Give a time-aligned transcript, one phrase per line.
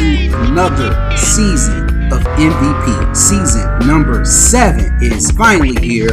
[0.00, 3.14] to another season of MVP.
[3.14, 6.08] Season number seven is finally here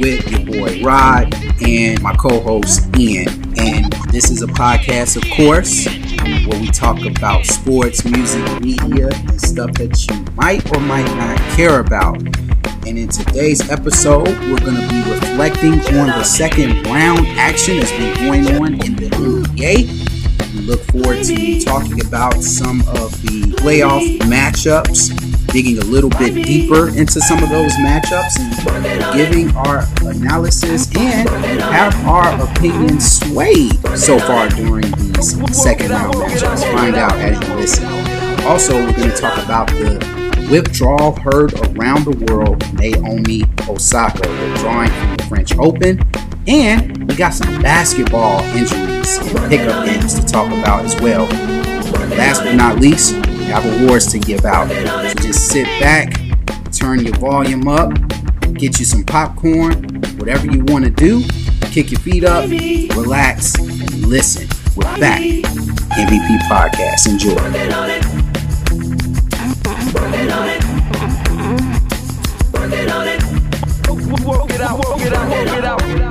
[0.00, 3.28] with your boy Rod and my co-host Ian.
[3.58, 5.84] And this is a podcast, of course,
[6.46, 11.38] where we talk about sports, music, media, and stuff that you might or might not
[11.54, 12.16] care about.
[12.86, 17.92] And in today's episode, we're going to be reflecting on the second round action that's
[17.92, 20.07] been going on in the NBA
[20.58, 25.14] we look forward to talking about some of the playoff matchups,
[25.52, 31.28] digging a little bit deeper into some of those matchups, and giving our analysis and
[31.60, 36.72] have our opinions swayed so far during these second round matchups.
[36.72, 37.86] Find out as you listen.
[38.44, 44.90] Also, we're going to talk about the withdrawal heard around the world, Naomi Osaka withdrawing
[44.90, 46.00] from the French Open,
[46.46, 51.24] and we got some basketball injuries and pickup games to talk about as well.
[52.16, 54.68] Last but not least, we have awards to give out.
[54.68, 56.12] So just sit back,
[56.72, 57.92] turn your volume up,
[58.54, 59.82] get you some popcorn,
[60.18, 61.22] whatever you want to do.
[61.70, 64.48] Kick your feet up, relax, and listen.
[64.76, 65.20] We're back.
[65.20, 67.08] MVP Podcast.
[67.08, 67.34] Enjoy.
[74.28, 76.07] Work it out, work it out, work it out.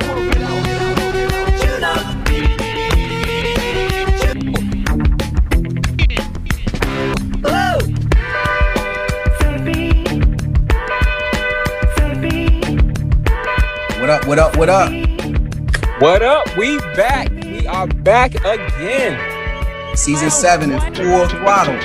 [14.07, 16.01] What up, what up, what up?
[16.01, 16.55] What up?
[16.55, 17.29] We back.
[17.29, 19.97] We are back again.
[19.97, 21.75] Season 7 in full throttle.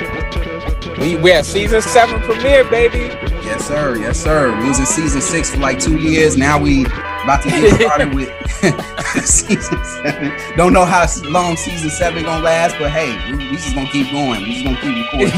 [0.99, 3.09] We we at season seven premiere, baby.
[3.53, 3.95] Yes, sir.
[3.97, 4.59] Yes, sir.
[4.61, 6.35] We was in season six for like two years.
[6.35, 8.27] Now we about to get started with
[9.27, 10.33] season seven.
[10.57, 14.09] Don't know how long season seven gonna last, but hey, we, we just gonna keep
[14.11, 14.41] going.
[14.41, 15.37] We just gonna keep recording.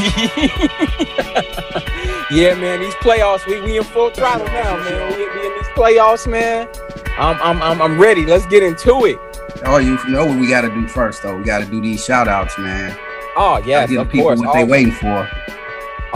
[2.30, 2.80] yeah, man.
[2.80, 5.12] These playoffs, we, we in full throttle now, man.
[5.12, 6.70] We, we in these playoffs, man.
[7.18, 8.24] I'm I'm I'm, I'm ready.
[8.24, 9.18] Let's get into it.
[9.66, 11.36] oh, you know what we gotta do first though.
[11.36, 12.96] We gotta do these shout outs, man.
[13.36, 14.40] Oh yes, give the of people course.
[14.40, 15.28] what they waiting for.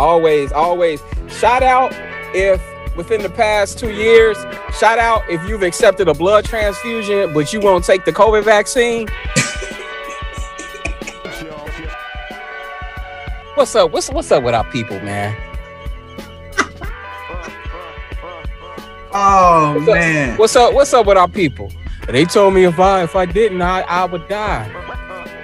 [0.00, 1.02] Always, always.
[1.28, 1.92] Shout out
[2.34, 2.60] if
[2.96, 4.36] within the past two years.
[4.78, 9.08] Shout out if you've accepted a blood transfusion, but you won't take the COVID vaccine.
[13.54, 13.90] What's up?
[13.90, 15.36] What's what's up with our people, man?
[19.12, 19.94] Oh What's up?
[19.94, 20.38] man.
[20.38, 20.72] What's up?
[20.74, 21.70] What's up with our people?
[22.06, 24.70] They told me if I if I didn't, I, I would die.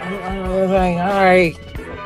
[0.01, 1.57] I I was like, all right.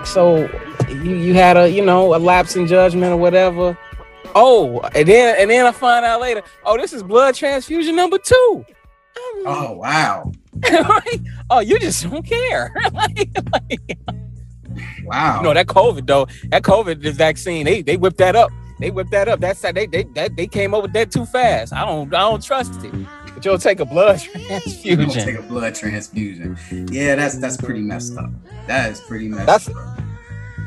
[0.06, 0.48] So
[0.90, 3.76] you you had a you know a lapse in judgment or whatever.
[4.34, 6.42] Oh, and then and then I find out later.
[6.64, 8.64] Oh, this is blood transfusion number two.
[8.66, 8.76] Like,
[9.46, 10.30] Oh wow.
[10.62, 11.20] like,
[11.50, 12.72] oh, you just don't care.
[12.92, 13.98] like, like,
[15.04, 15.38] Wow.
[15.38, 16.26] you know that COVID though.
[16.50, 17.64] That COVID the vaccine.
[17.64, 18.50] They they whipped that up.
[18.78, 19.40] They whipped that up.
[19.40, 21.72] That's that they they that they came up with that too fast.
[21.72, 22.92] I don't I don't trust it.
[23.34, 25.00] But you'll take a blood transfusion.
[25.00, 26.56] You gonna take a blood transfusion.
[26.90, 28.30] Yeah, that's that's pretty messed up.
[28.66, 30.00] That is pretty messed That's- up.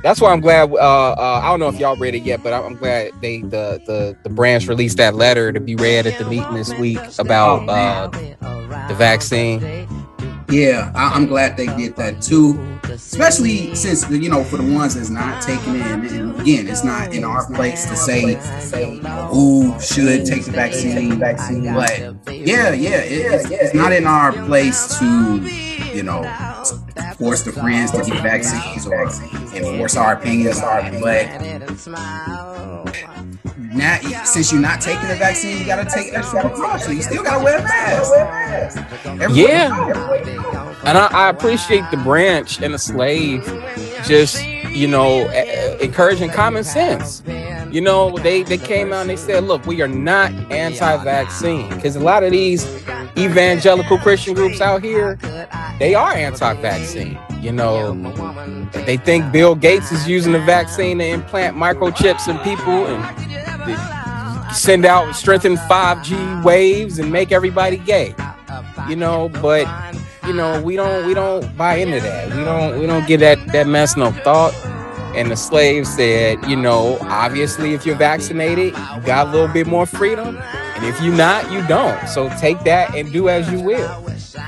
[0.03, 0.69] That's why I'm glad.
[0.69, 3.41] Uh, uh, I don't know if y'all read it yet, but I'm I'm glad they
[3.41, 6.99] the the the branch released that letter to be read at the meeting this week
[7.17, 8.09] about uh,
[8.89, 9.61] the vaccine.
[10.49, 12.59] Yeah, I, I'm glad they did that too.
[12.83, 16.83] Especially since you know, for the ones that's not taking it, and, and again, it's
[16.83, 18.35] not in our place to say
[19.29, 21.17] who should take the vaccine.
[21.17, 25.39] But yeah, yeah, it, it's, it's not in our place to,
[25.93, 26.23] you know,
[27.17, 29.03] force the friends to get vaccines or
[29.55, 30.59] enforce our opinions.
[30.59, 31.39] But
[33.57, 36.85] now, since you're not taking the vaccine, you gotta take extra precautions.
[36.85, 38.11] So you still gotta wear a mask.
[39.05, 40.73] Everywhere Yeah.
[40.85, 43.45] And I, I appreciate the branch and the slave
[44.05, 44.43] just,
[44.73, 45.29] you know,
[45.79, 47.23] encouraging common sense.
[47.71, 51.69] You know, they, they came out and they said, look, we are not anti vaccine.
[51.69, 52.65] Because a lot of these
[53.17, 55.17] evangelical Christian groups out here,
[55.79, 57.17] they are anti vaccine.
[57.41, 57.93] You know,
[58.85, 64.85] they think Bill Gates is using the vaccine to implant microchips in people and send
[64.85, 68.15] out strengthen 5G waves and make everybody gay.
[68.87, 69.65] You know, but
[70.25, 72.35] you know, we don't we don't buy into that.
[72.35, 74.53] We don't we don't give that that mess no thought.
[75.15, 79.67] And the slave said, you know, obviously if you're vaccinated, you got a little bit
[79.67, 80.37] more freedom.
[80.75, 82.07] And if you're not, you don't.
[82.09, 84.05] So take that and do as you will.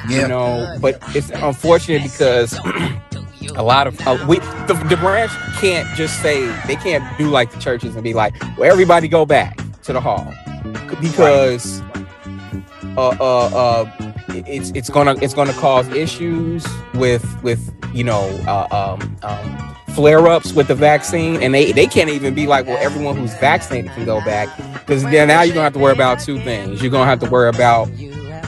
[0.09, 2.57] You know, but it's unfortunate because
[3.55, 7.51] a lot of uh, we the, the branch can't just say they can't do like
[7.51, 10.33] the churches and be like, well, everybody go back to the hall
[10.99, 11.81] because
[12.97, 14.14] uh uh uh
[14.47, 20.27] it's it's gonna it's gonna cause issues with with you know uh, um, um, flare
[20.27, 23.91] ups with the vaccine, and they they can't even be like, well, everyone who's vaccinated
[23.91, 24.49] can go back
[24.79, 26.81] because then now you're gonna have to worry about two things.
[26.81, 27.89] You're gonna have to worry about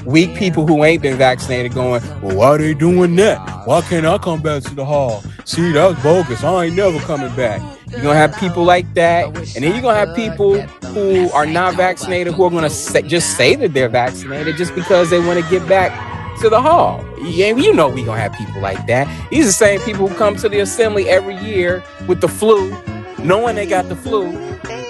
[0.07, 3.67] weak people who ain't been vaccinated going, well, why are they doing that?
[3.67, 5.21] Why can't I come back to the hall?
[5.43, 6.45] See, that's bogus.
[6.45, 7.61] I ain't never coming back.
[7.89, 11.75] You're gonna have people like that, and then you're gonna have people who are not
[11.75, 15.67] vaccinated who are gonna just say that they're vaccinated just because they want to get
[15.67, 15.91] back
[16.39, 17.03] to the hall.
[17.21, 19.07] Yeah, you know we gonna have people like that.
[19.29, 22.71] These are the same people who come to the assembly every year with the flu,
[23.19, 24.27] knowing they got the flu,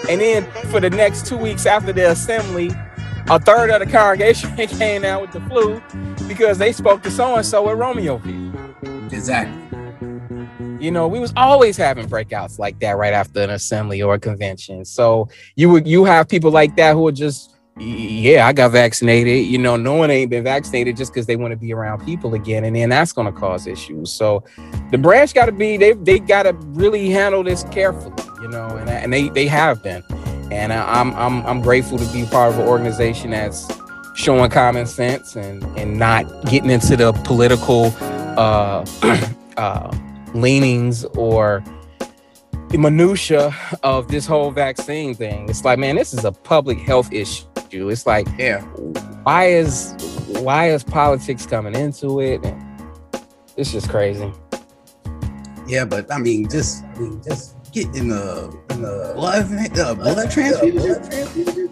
[0.09, 2.71] and then for the next two weeks after the assembly,
[3.29, 5.81] a third of the congregation came out with the flu
[6.27, 9.11] because they spoke to so and so at Romeoville.
[9.11, 9.63] Exactly.
[10.79, 14.19] You know, we was always having breakouts like that right after an assembly or a
[14.19, 14.85] convention.
[14.85, 19.45] So you would you have people like that who are just yeah, I got vaccinated.
[19.45, 22.33] You know, no one ain't been vaccinated just because they want to be around people
[22.33, 24.11] again, and then that's going to cause issues.
[24.11, 24.43] So,
[24.89, 28.15] the branch got to be they they got to really handle this carefully.
[28.41, 30.03] You know, and and they they have been,
[30.51, 33.67] and I'm I'm I'm grateful to be part of an organization that's
[34.15, 37.93] showing common sense and and not getting into the political
[38.37, 38.85] uh,
[39.57, 39.95] uh,
[40.33, 41.63] leanings or
[42.69, 45.47] the minutia of this whole vaccine thing.
[45.49, 47.45] It's like, man, this is a public health issue.
[47.71, 48.61] It's like, Yeah.
[49.23, 49.93] why is
[50.41, 52.43] why is politics coming into it?
[52.43, 52.61] And
[53.55, 54.31] it's just crazy.
[55.67, 59.95] Yeah, but I mean, just I mean, just get in the in the blood uh,
[59.95, 61.69] blood transfusion.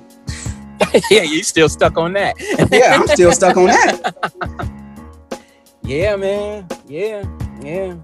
[1.12, 2.36] yeah, you still stuck on that.
[2.72, 4.72] Yeah, I'm still stuck on that.
[5.84, 6.68] Yeah, man.
[6.88, 7.24] Yeah,
[7.62, 7.96] yeah.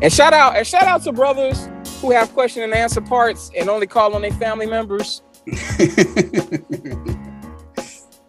[0.00, 1.68] And shout out and shout out to brothers
[2.00, 5.22] who have question and answer parts and only call on their family members.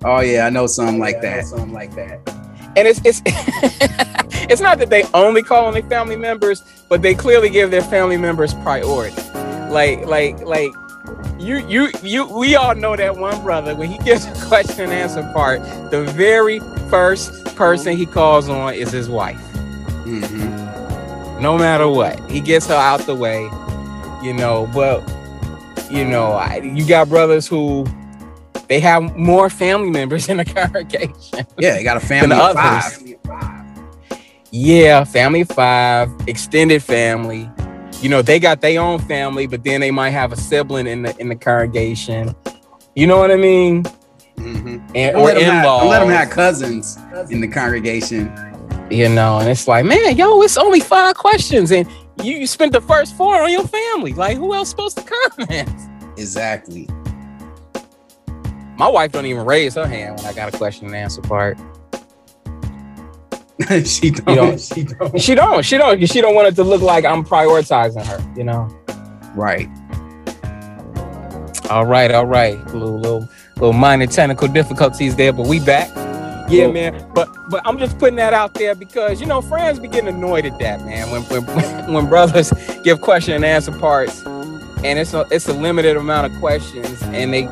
[0.03, 1.45] oh yeah, I know something like Yeah, I know that.
[1.45, 2.38] Something like that.
[2.79, 3.21] And it's it's
[4.49, 7.81] it's not that they only call on their family members, but they clearly give their
[7.81, 9.21] family members priority.
[9.69, 10.71] Like like like
[11.37, 14.93] you you you we all know that one brother when he gives a question and
[14.93, 15.61] answer part,
[15.91, 16.59] the very
[16.89, 19.41] first person he calls on is his wife.
[20.05, 21.41] Mhm.
[21.41, 22.17] no matter what.
[22.31, 23.43] He gets her out the way,
[24.23, 24.69] you know.
[24.73, 25.03] But
[25.91, 27.85] you know, I, you got brothers who
[28.69, 31.45] they have more family members in the congregation.
[31.57, 33.03] Yeah, they got a family of others.
[33.25, 33.59] five.
[34.51, 37.49] Yeah, family of five, extended family.
[38.01, 41.01] You know, they got their own family, but then they might have a sibling in
[41.03, 42.33] the in the congregation.
[42.95, 43.83] You know what I mean?
[44.37, 44.81] Mhm.
[44.95, 46.97] And or let them in have- let them have cousins
[47.29, 48.31] in the congregation.
[48.89, 51.87] you know, and it's like, man, yo, it's only five questions, and
[52.23, 54.13] you, you spent the first four on your family.
[54.13, 55.69] Like, who else supposed to comment?
[56.17, 56.87] Exactly.
[58.79, 61.57] My wife don't even raise her hand when I got a question and answer part.
[63.85, 64.35] she don't.
[64.35, 65.21] don't- She don't.
[65.21, 65.63] She don't.
[65.65, 66.07] She don't.
[66.09, 68.33] She don't want it to look like I'm prioritizing her.
[68.37, 68.69] You know.
[69.35, 69.67] Right.
[71.69, 72.09] All right.
[72.11, 72.57] All right.
[72.67, 73.27] Little little
[73.57, 75.89] little minor technical difficulties there, but we back.
[76.49, 77.05] Yeah, man.
[77.13, 80.45] But but I'm just putting that out there because you know friends be getting annoyed
[80.45, 81.11] at that, man.
[81.11, 81.43] When when
[81.93, 82.53] when brothers
[82.85, 87.33] give question and answer parts, and it's a it's a limited amount of questions, and
[87.33, 87.43] they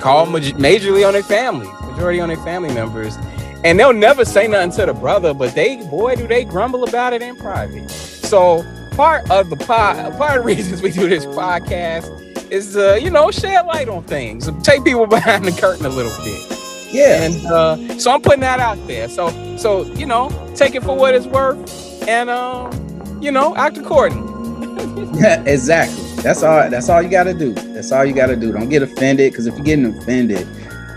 [0.00, 3.16] call maj- majorly on their families, majority on their family members,
[3.64, 7.12] and they'll never say nothing to the brother, but they boy do they grumble about
[7.12, 7.90] it in private.
[7.90, 12.94] So part of the pod, part of the reasons we do this podcast is uh
[13.00, 16.56] you know shed light on things, take people behind the curtain a little bit.
[16.92, 17.22] Yeah.
[17.24, 19.08] And uh, so I'm putting that out there.
[19.08, 23.78] So so you know, take it for what it's worth, and um, you know, act
[23.78, 24.34] accordingly.
[25.16, 26.05] Yeah, exactly.
[26.26, 26.68] That's all.
[26.68, 27.52] That's all you got to do.
[27.52, 28.50] That's all you got to do.
[28.50, 30.44] Don't get offended, because if you're getting offended,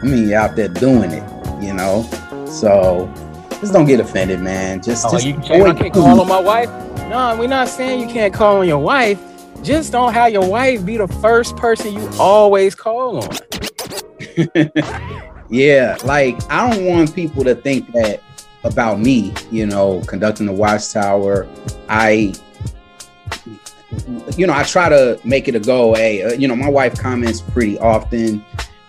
[0.01, 1.24] I mean, you're out there doing it.
[1.63, 2.01] You know.
[2.48, 3.13] So
[3.59, 4.81] just don't get offended, man.
[4.81, 6.69] Just, Oh, just you saying I avoid can't call on my wife?
[7.09, 9.21] No, we're not saying you can't call on your wife.
[9.62, 13.29] Just don't have your wife be the first person you always call on.
[15.51, 18.24] yeah, like I don't want people to think that
[18.63, 21.48] about me, you know, conducting the watchtower.
[21.88, 22.33] I,
[24.38, 25.93] you know, I try to make it a go.
[25.93, 28.43] Hey, uh, you know, my wife comments pretty often.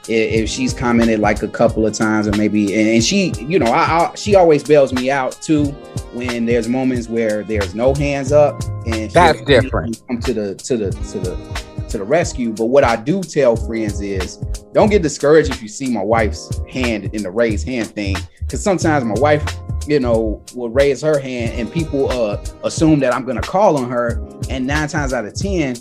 [0.09, 3.67] If she's commented like a couple of times, or maybe, and and she, you know,
[3.67, 5.67] I, I she always bails me out too
[6.15, 10.03] when there's moments where there's no hands up, and That's different.
[10.09, 12.53] Come to the to the to the to the rescue.
[12.53, 14.37] But what I do tell friends is
[14.73, 18.63] don't get discouraged if you see my wife's hand in the raised hand thing because
[18.63, 19.45] sometimes my wife
[19.87, 23.89] you know will raise her hand and people uh assume that i'm gonna call on
[23.89, 25.75] her and nine times out of ten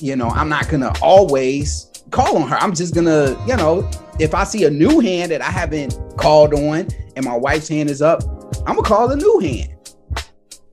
[0.00, 3.88] you know i'm not gonna always call on her i'm just gonna you know
[4.18, 7.90] if i see a new hand that i haven't called on and my wife's hand
[7.90, 8.22] is up,
[8.66, 9.72] I'm gonna call the new hand.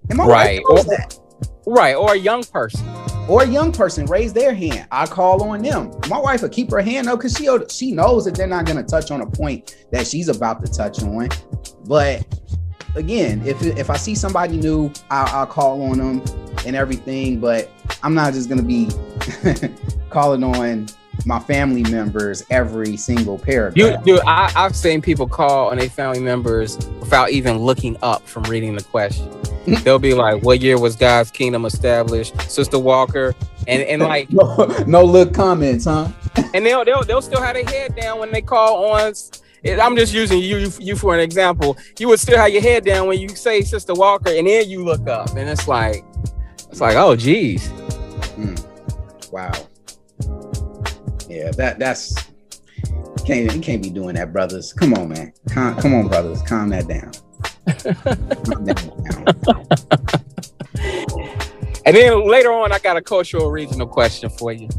[0.09, 0.61] And my Right.
[0.69, 1.19] wife knows that.
[1.65, 1.95] Right.
[1.95, 2.87] Or a young person.
[3.29, 4.87] Or a young person raise their hand.
[4.91, 5.91] I call on them.
[6.09, 8.83] My wife will keep her hand up because she she knows that they're not gonna
[8.83, 11.29] touch on a point that she's about to touch on.
[11.85, 12.25] But
[12.95, 16.21] again, if if I see somebody new, I'll, I'll call on them
[16.65, 17.39] and everything.
[17.39, 17.71] But
[18.03, 18.89] I'm not just gonna be
[20.09, 20.87] calling on
[21.25, 24.03] my family members every single You, paragraph.
[24.03, 28.43] dude, I, I've seen people call on their family members without even looking up from
[28.43, 29.29] reading the question.
[29.83, 33.33] They'll be like, "What year was God's kingdom established?" Sister Walker,
[33.67, 36.09] and and like, no, no look comments, huh?
[36.53, 39.13] and they'll they'll they'll still have their head down when they call on.
[39.65, 41.77] I'm just using you you for an example.
[41.97, 44.83] You would still have your head down when you say Sister Walker, and then you
[44.83, 46.03] look up, and it's like,
[46.69, 47.67] it's like, oh, geez.
[48.35, 48.55] Hmm.
[49.31, 49.53] Wow.
[51.33, 52.13] Yeah, that that's
[53.25, 54.71] can't you can't be doing that, brothers.
[54.71, 55.33] Come on, man.
[55.49, 56.43] Calm, come on, brothers.
[56.43, 57.11] Calm that down.
[58.45, 58.77] Calm that
[59.47, 60.13] down.
[61.85, 64.69] And then later on, I got a cultural regional question for you.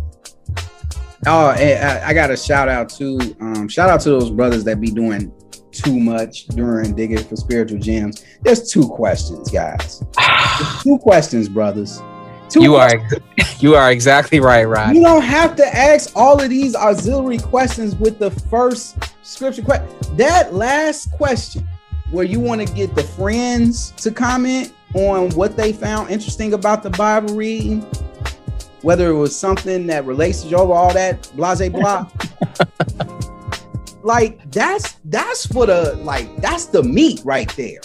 [1.27, 4.81] Oh, I, I got a shout out to um, shout out to those brothers that
[4.81, 5.33] be doing
[5.73, 8.25] too much during digging for spiritual gems.
[8.43, 10.05] There's two questions, guys.
[10.83, 12.01] Two questions, brothers.
[12.63, 13.01] You are
[13.59, 14.95] you are exactly right, Rod.
[14.95, 19.89] You don't have to ask all of these auxiliary questions with the first scripture question.
[20.17, 21.67] That last question,
[22.11, 26.83] where you want to get the friends to comment on what they found interesting about
[26.83, 27.81] the Bible reading,
[28.83, 32.09] whether it was something that relates to Jehovah, all that blase blah.
[34.03, 37.81] like that's that's for the like that's the meat right there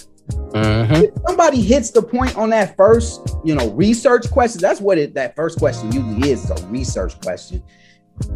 [0.54, 1.04] Mhm.
[1.04, 5.14] if somebody hits the point on that first, you know, research question, that's what it
[5.16, 7.62] that first question usually is, a research question.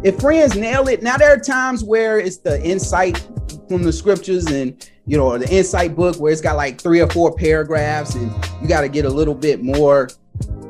[0.02, 3.26] If friends nail it, now there are times where it's the insight
[3.68, 7.08] from the scriptures and you know, the insight book where it's got like three or
[7.10, 10.08] four paragraphs and you got to get a little bit more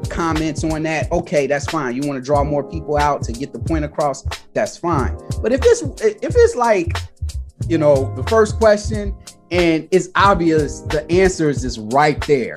[0.08, 1.10] comments on that.
[1.12, 1.94] Okay, that's fine.
[1.94, 5.16] You want to draw more people out to get the point across, that's fine.
[5.40, 6.96] But if it's if it's like,
[7.68, 9.14] you know, the first question
[9.54, 12.56] and it's obvious the answer is just right there,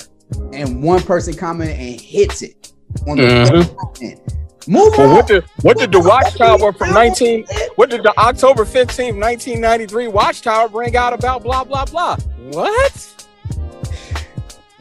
[0.53, 2.73] and one person comment and hits it
[3.07, 4.19] on the Mhm.
[4.69, 5.15] Move Well, on.
[5.15, 7.45] what did what did the Watchtower from 19
[7.77, 12.17] what did the October 15th, 1993 Watchtower bring out about blah blah blah?
[12.51, 13.07] What?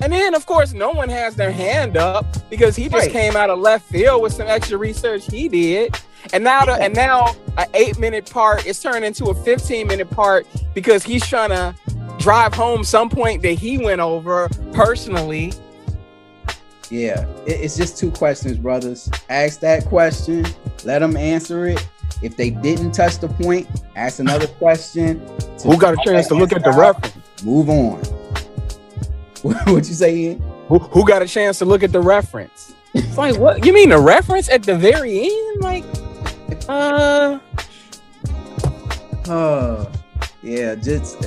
[0.01, 3.13] And then of course no one has their hand up because he just Right.
[3.13, 5.97] came out of left field with some extra research he did.
[6.33, 10.11] And now the, and now an 8 minute part is turned into a 15 minute
[10.11, 11.75] part because he's trying to
[12.27, 15.53] drive home some point that he went over personally.
[16.91, 19.09] Yeah, it's just two questions, brothers.
[19.29, 20.45] Ask that question,
[20.83, 21.89] let them answer it.
[22.23, 25.21] If they didn't touch the point, ask another question.
[25.63, 27.45] Who got a chance to look at the reference?
[27.45, 27.99] Move on.
[29.43, 30.41] what you saying?
[30.67, 32.75] Who, who got a chance to look at the reference?
[32.93, 33.65] It's like, what?
[33.65, 35.63] You mean the reference at the very end?
[35.63, 35.85] Like,
[36.69, 37.39] uh,
[39.29, 39.87] Uh,
[40.43, 41.25] yeah, just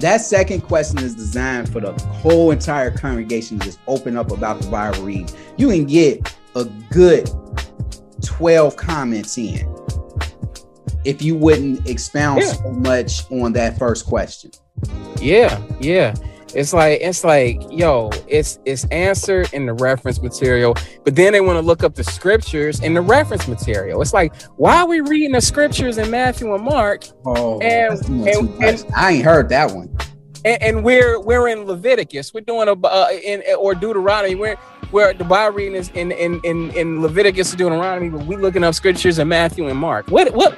[0.00, 4.60] that second question is designed for the whole entire congregation to just open up about
[4.60, 5.32] the Bible read.
[5.56, 7.28] You can get a good
[8.24, 9.66] 12 comments in
[11.04, 12.52] if you wouldn't expound Yeah.
[12.52, 14.50] so much on that first question.
[15.20, 16.14] yeah, yeah.
[16.54, 20.74] It's like, it's like, yo, it's it's answered in the reference material,
[21.04, 24.00] but then they want to look up the scriptures in the reference material.
[24.00, 28.62] It's like, why are we reading the scriptures in Matthew and Mark, Oh, And- doing
[28.64, 29.94] and- I ain't heard that one.
[30.44, 34.56] and, and we're we're in Leviticus, we're doing a uh, in or Deuteronomy, we're
[34.90, 38.64] where the Bible reading is in in in, in Leviticus and Deuteronomy, but we looking
[38.64, 40.08] up scriptures in Matthew and Mark.
[40.08, 40.56] What what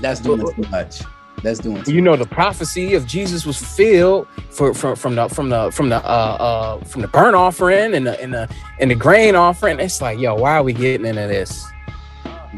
[0.00, 1.00] That's doing too much.
[1.42, 5.50] That's doing you know the prophecy of Jesus was fulfilled for from from the from
[5.50, 8.48] the from the uh uh from the burnt offering and the and the
[8.80, 9.78] and the grain offering.
[9.78, 11.64] It's like, yo, why are we getting into this?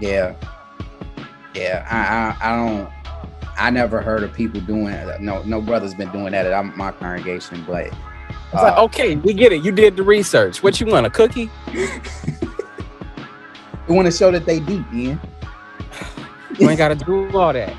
[0.01, 0.35] Yeah,
[1.55, 1.87] yeah.
[1.91, 2.89] I, I, I don't.
[3.59, 7.63] I never heard of people doing No, No, brother's been doing that at my congregation.
[7.67, 7.95] But It's
[8.55, 9.63] like, uh, okay, we get it.
[9.63, 10.63] You did the research.
[10.63, 11.05] What you want?
[11.05, 11.51] A cookie?
[11.75, 11.87] we
[13.95, 15.21] want to show that they deep, Ian.
[16.59, 17.73] You ain't gotta do all that.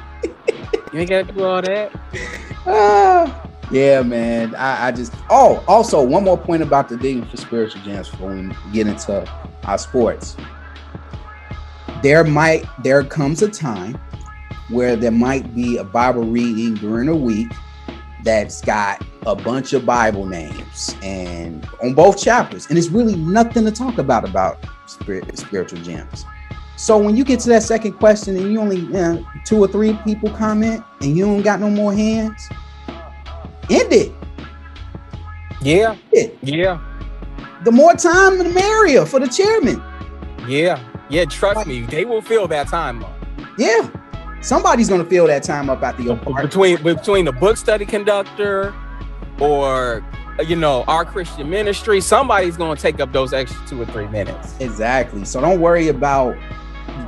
[0.91, 1.91] You ain't gotta do all that.
[2.67, 4.53] Ah, yeah, man.
[4.55, 5.13] I, I just.
[5.29, 9.25] Oh, also one more point about the digging for spiritual gems before we get into
[9.63, 10.35] our sports.
[12.03, 13.99] There might there comes a time
[14.69, 17.51] where there might be a Bible reading during a week
[18.23, 23.63] that's got a bunch of Bible names and on both chapters, and it's really nothing
[23.65, 26.25] to talk about about spirit, spiritual gems.
[26.81, 29.67] So when you get to that second question and you only you know, two or
[29.67, 32.49] three people comment and you don't got no more hands,
[33.69, 34.11] End it.
[35.61, 36.39] Yeah, It.
[36.41, 36.79] yeah,
[37.63, 39.79] The more time, the merrier for the chairman.
[40.47, 41.25] yeah, yeah.
[41.25, 43.13] Trust me, they will fill that time up.
[43.59, 43.87] Yeah.
[44.41, 48.73] Somebody's gonna fill that time up at the between between the book study conductor
[49.39, 50.03] or
[50.39, 52.01] uh, you know our Christian ministry.
[52.01, 54.55] Somebody's going to take up those extra two or three minutes.
[54.59, 55.25] Exactly.
[55.25, 56.35] So don't worry about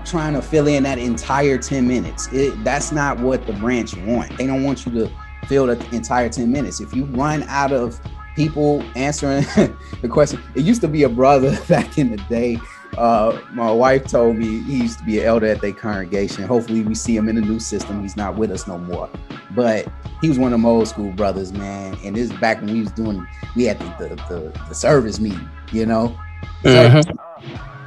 [0.05, 2.27] trying to fill in that entire 10 minutes.
[2.31, 4.37] It, that's not what the branch want.
[4.37, 5.11] They don't want you to
[5.47, 6.79] fill the entire 10 minutes.
[6.79, 7.99] If you run out of
[8.35, 9.41] people answering
[10.01, 12.57] the question, it used to be a brother back in the day.
[12.97, 16.43] Uh, my wife told me he used to be an elder at their congregation.
[16.43, 18.03] Hopefully, we see him in the new system.
[18.03, 19.09] He's not with us no more.
[19.51, 19.87] But
[20.21, 21.97] he was one of them old school brothers, man.
[22.03, 23.25] And this is back when we was doing,
[23.55, 26.15] we had the the, the, the service meeting, you know.
[26.61, 27.17] Mhm.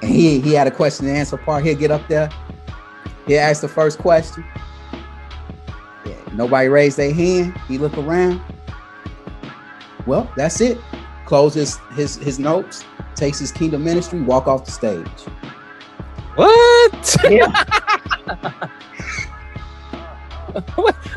[0.03, 1.65] And he he had a question and answer part.
[1.65, 2.29] He'll get up there.
[3.27, 4.45] He'll ask the first question.
[6.05, 7.59] Yeah, nobody raised their hand.
[7.69, 8.41] He look around.
[10.07, 10.79] Well, that's it.
[11.25, 12.85] Close his his his notes.
[13.15, 14.21] Takes his kingdom ministry.
[14.21, 15.09] Walk off the stage.
[16.37, 17.17] What?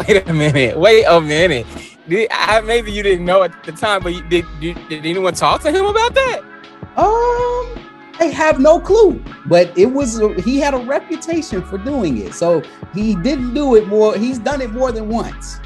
[0.08, 0.78] Wait a minute.
[0.78, 1.68] Wait a minute.
[2.08, 5.34] Did, I, maybe you didn't know at the time, but you, did, did did anyone
[5.34, 6.42] talk to him about that?
[6.98, 7.89] Um,
[8.20, 12.62] I have no clue, but it was he had a reputation for doing it, so
[12.94, 14.16] he didn't do it more.
[14.18, 15.60] He's done it more than once,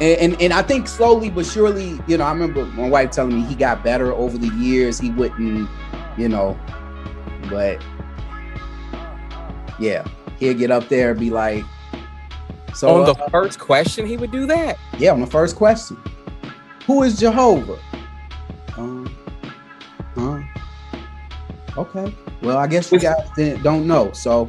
[0.00, 0.02] and
[0.32, 3.42] and, and I think slowly but surely, you know, I remember my wife telling me
[3.42, 4.98] he got better over the years.
[4.98, 5.68] He wouldn't,
[6.16, 6.58] you know,
[7.50, 7.82] but
[9.78, 10.06] yeah,
[10.38, 11.64] he'll get up there and be like,
[12.74, 14.78] so On the uh, first question, he would do that.
[14.98, 15.98] yeah, on the first question,
[16.86, 17.78] who is Jehovah?
[18.76, 19.14] Um,
[20.14, 20.40] huh?
[21.76, 22.14] Okay.
[22.42, 23.28] Well, I guess you guys
[23.62, 24.12] don't know.
[24.12, 24.48] So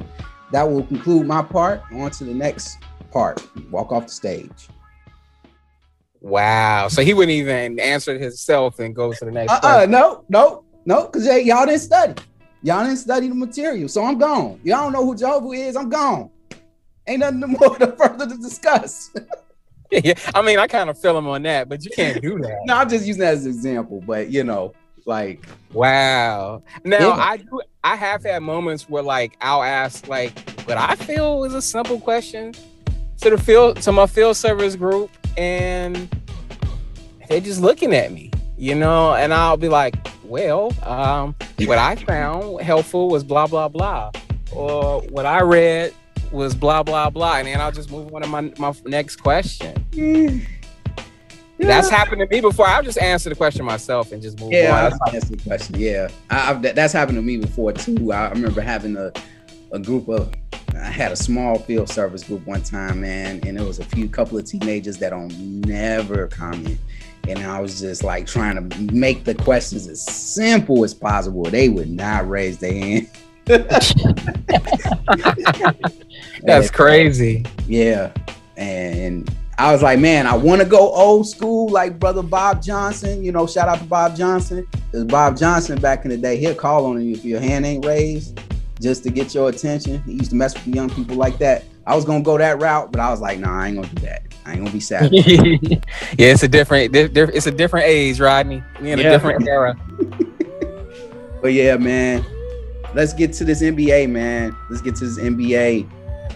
[0.52, 1.82] that will conclude my part.
[1.92, 2.78] On to the next
[3.12, 3.46] part.
[3.70, 4.70] Walk off the stage.
[6.22, 6.88] Wow.
[6.88, 9.92] So he wouldn't even answer himself and go to the next Uh uh question.
[9.92, 12.14] no, no, no, because y'all didn't study.
[12.64, 13.88] Y'all didn't study the material.
[13.88, 14.60] So I'm gone.
[14.64, 15.76] Y'all don't know who Jehovah is.
[15.76, 16.30] I'm gone.
[17.08, 19.12] Ain't nothing more to further to discuss.
[19.92, 22.60] yeah, I mean, I kind of feel him on that, but you can't do that.
[22.66, 24.04] no, I'm just using that as an example.
[24.06, 24.74] But you know,
[25.08, 26.62] like Wow.
[26.84, 27.14] Now Yeah.
[27.14, 31.54] I do I have had moments where like I'll ask like what I feel is
[31.54, 32.54] a simple question
[33.22, 36.10] to the field to my field service group and
[37.28, 41.96] they're just looking at me, you know, and I'll be like, well, um, what I
[41.96, 44.12] found helpful was blah blah blah.
[44.52, 45.94] Or what I read
[46.32, 47.38] was blah blah blah.
[47.38, 49.86] And then I'll just move on to my, my next question.
[51.60, 52.68] That's happened to me before.
[52.68, 54.92] I'll just answer the question myself and just move Yeah, on.
[54.92, 55.76] that's, that's the question.
[55.80, 58.12] Yeah, I, I've, that's happened to me before too.
[58.12, 59.12] I, I remember having a,
[59.72, 60.32] a group of,
[60.76, 64.08] I had a small field service group one time, man, and it was a few
[64.08, 66.78] couple of teenagers that don't never comment,
[67.28, 71.44] and I was just like trying to make the questions as simple as possible.
[71.44, 73.10] They would not raise their hand.
[76.44, 77.46] That's crazy.
[77.68, 78.12] Yeah.
[78.58, 83.24] And I was like, man, I want to go old school like brother Bob Johnson.
[83.24, 84.68] You know, shout out to Bob Johnson.
[84.72, 87.84] Because Bob Johnson back in the day, he'll call on you if your hand ain't
[87.86, 88.40] raised
[88.80, 90.04] just to get your attention.
[90.04, 91.64] He used to mess with young people like that.
[91.88, 94.02] I was gonna go that route, but I was like, nah, I ain't gonna do
[94.04, 94.24] that.
[94.46, 95.10] I ain't gonna be sad.
[95.14, 95.78] yeah,
[96.18, 98.62] it's a different, di- di- it's a different age, Rodney.
[98.80, 99.08] We in Yeah.
[99.08, 99.76] a different era.
[101.42, 102.26] But yeah, man,
[102.96, 104.56] let's get to this NBA, man.
[104.70, 105.88] Let's get to this NBA.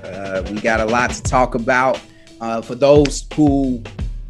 [0.03, 1.99] Uh, we got a lot to talk about.
[2.41, 3.81] Uh, for those who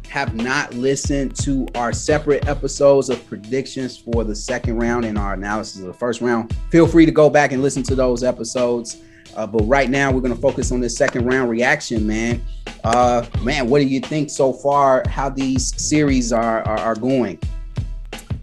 [0.08, 5.32] have not listened to our separate episodes of predictions for the second round and our
[5.32, 8.98] analysis of the first round, feel free to go back and listen to those episodes.
[9.34, 12.44] Uh, but right now, we're going to focus on this second round reaction, man.
[12.84, 15.02] Uh, man, what do you think so far?
[15.08, 17.38] How these series are are, are going?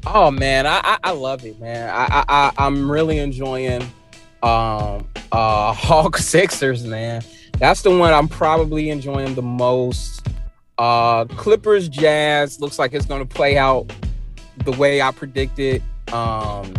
[0.08, 1.94] Oh man, I, I I love it, man.
[1.94, 3.84] I, I I'm really enjoying
[4.42, 7.22] um uh Hawk Sixers, man.
[7.60, 10.28] That's the one I'm probably enjoying the most.
[10.78, 13.92] Uh Clippers Jazz looks like it's gonna play out
[14.64, 15.84] the way I predicted.
[16.14, 16.74] Um,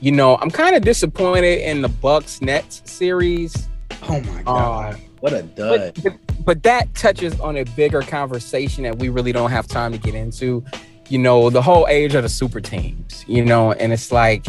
[0.00, 3.68] you know, I'm kind of disappointed in the Bucks Nets series.
[4.08, 5.94] Oh my god, Um, what a dud!
[5.94, 9.92] but, but, but that touches on a bigger conversation that we really don't have time
[9.92, 10.64] to get into.
[11.08, 14.44] You know, the whole age of the super teams, you know, and it's like,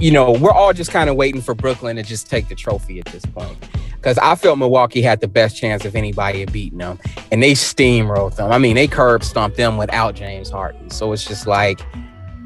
[0.00, 2.98] you know, we're all just kind of waiting for Brooklyn to just take the trophy
[2.98, 3.56] at this point.
[3.96, 6.98] Because I felt Milwaukee had the best chance of anybody beating them,
[7.32, 8.52] and they steamrolled them.
[8.52, 10.90] I mean, they curb stomped them without James Harden.
[10.90, 11.80] So it's just like,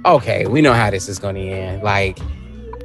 [0.07, 1.83] okay, we know how this is going to end.
[1.83, 2.19] Like,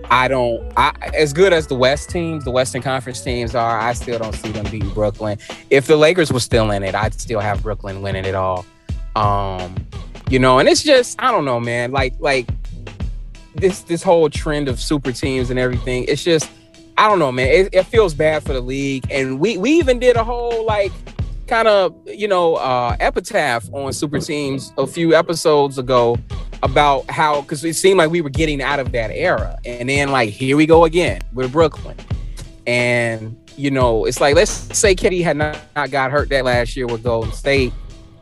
[0.10, 0.72] I don't.
[0.76, 3.80] I as good as the West teams, the Western Conference teams are.
[3.80, 5.38] I still don't see them beating Brooklyn.
[5.70, 8.66] If the Lakers were still in it, I'd still have Brooklyn winning it all.
[9.16, 9.76] Um,
[10.30, 11.92] you know, and it's just I don't know, man.
[11.92, 12.48] Like like
[13.56, 16.06] this this whole trend of super teams and everything.
[16.08, 16.50] It's just
[16.98, 17.48] I don't know, man.
[17.48, 20.92] It, it feels bad for the league, and we we even did a whole like
[21.48, 26.18] kind of you know uh epitaph on super teams a few episodes ago
[26.62, 30.10] about how because it seemed like we were getting out of that era and then
[30.10, 31.98] like here we go again with brooklyn
[32.66, 36.78] and you know it's like let's say KD had not, not got hurt that last
[36.78, 37.74] year with golden state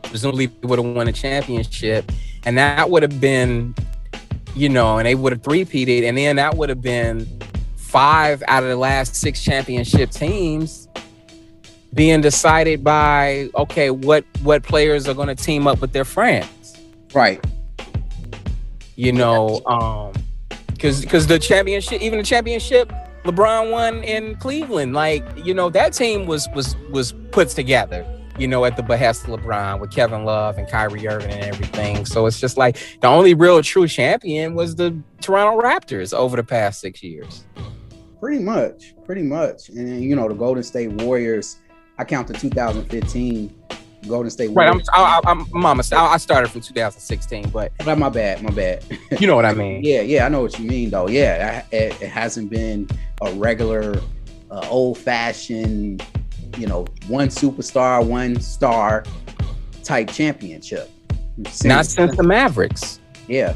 [0.02, 2.10] presumably would have won a championship
[2.44, 3.72] and that would have been
[4.54, 7.26] you know and they would have three-peated and then that would have been
[7.76, 10.88] five out of the last six championship teams
[11.94, 16.76] being decided by okay what what players are going to team up with their friends
[17.14, 17.44] Right.
[18.96, 20.12] you know um
[20.68, 22.90] because because the championship even the championship
[23.24, 28.04] lebron won in cleveland like you know that team was was was put together
[28.38, 32.04] you know at the behest of lebron with kevin love and kyrie irving and everything
[32.06, 36.44] so it's just like the only real true champion was the toronto raptors over the
[36.44, 37.44] past six years
[38.22, 38.94] Pretty much.
[39.04, 39.68] Pretty much.
[39.70, 41.56] And you know, the Golden State Warriors,
[41.98, 43.52] I count the 2015
[44.06, 44.88] Golden State right i'm Warriors.
[44.94, 47.98] I, I, i'm mama i started from 2016 but Right.
[47.98, 48.84] my bad, my bad.
[49.20, 51.08] you know what i mean Yeah, yeah, I know what you mean though.
[51.08, 52.88] Yeah, it, it hasn't been
[53.22, 54.00] a regular,
[54.52, 56.04] uh, old fashioned,
[56.56, 59.04] you know, one superstar, one star
[59.84, 60.90] type championship.
[61.64, 63.54] not since the mavericks Yeah,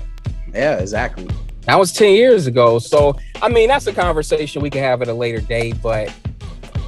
[0.52, 1.28] yeah, exactly.
[1.62, 2.78] That was 10 years ago.
[2.78, 5.76] So, I mean, that's a conversation we can have at a later date.
[5.82, 6.12] But,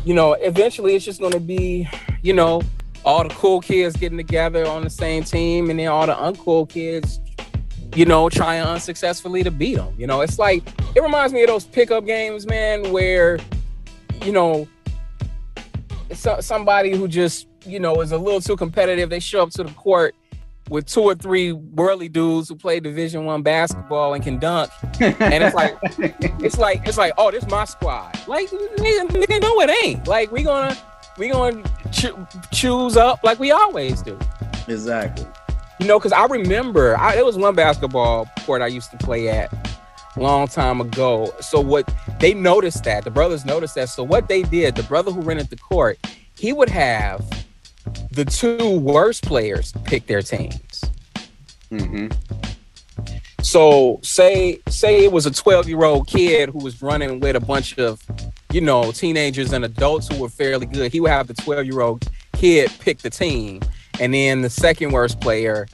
[0.04, 1.88] you know, eventually it's just going to be,
[2.22, 2.62] you know,
[3.04, 6.68] all the cool kids getting together on the same team and then all the uncool
[6.68, 7.18] kids,
[7.94, 9.92] you know, trying unsuccessfully to beat them.
[9.98, 10.62] You know, it's like,
[10.94, 13.38] it reminds me of those pickup games, man, where,
[14.24, 14.68] you know,
[16.14, 19.10] so- somebody who just, you know, is a little too competitive.
[19.10, 20.14] They show up to the court
[20.70, 25.42] with two or three whirly dudes who play division one basketball and can dunk and
[25.42, 25.78] it's like
[26.42, 30.06] it's like it's like oh this is my squad like nigga, nigga, no it ain't
[30.06, 30.76] like we gonna
[31.16, 34.18] we gonna cho- choose up like we always do
[34.66, 35.26] exactly.
[35.80, 39.28] you know because i remember I, there was one basketball court i used to play
[39.28, 39.50] at
[40.18, 41.32] long time ago.
[41.40, 43.88] So what they noticed that the brothers noticed that.
[43.88, 45.98] So what they did the brother who rented the court
[46.38, 47.24] he would have
[48.12, 50.84] the two worst players pick their teams.
[51.70, 52.08] Hmm
[53.42, 57.40] So say say it was a 12 year old kid who was running with a
[57.40, 58.02] bunch of,
[58.52, 60.92] you know, teenagers and adults who were fairly good.
[60.92, 63.60] He would have the 12 year old kid pick the team,
[64.00, 65.66] and then the second worst player,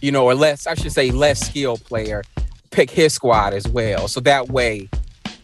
[0.00, 2.22] you know, or less I should say less skilled player,
[2.72, 4.08] pick his squad as well.
[4.08, 4.88] So that way,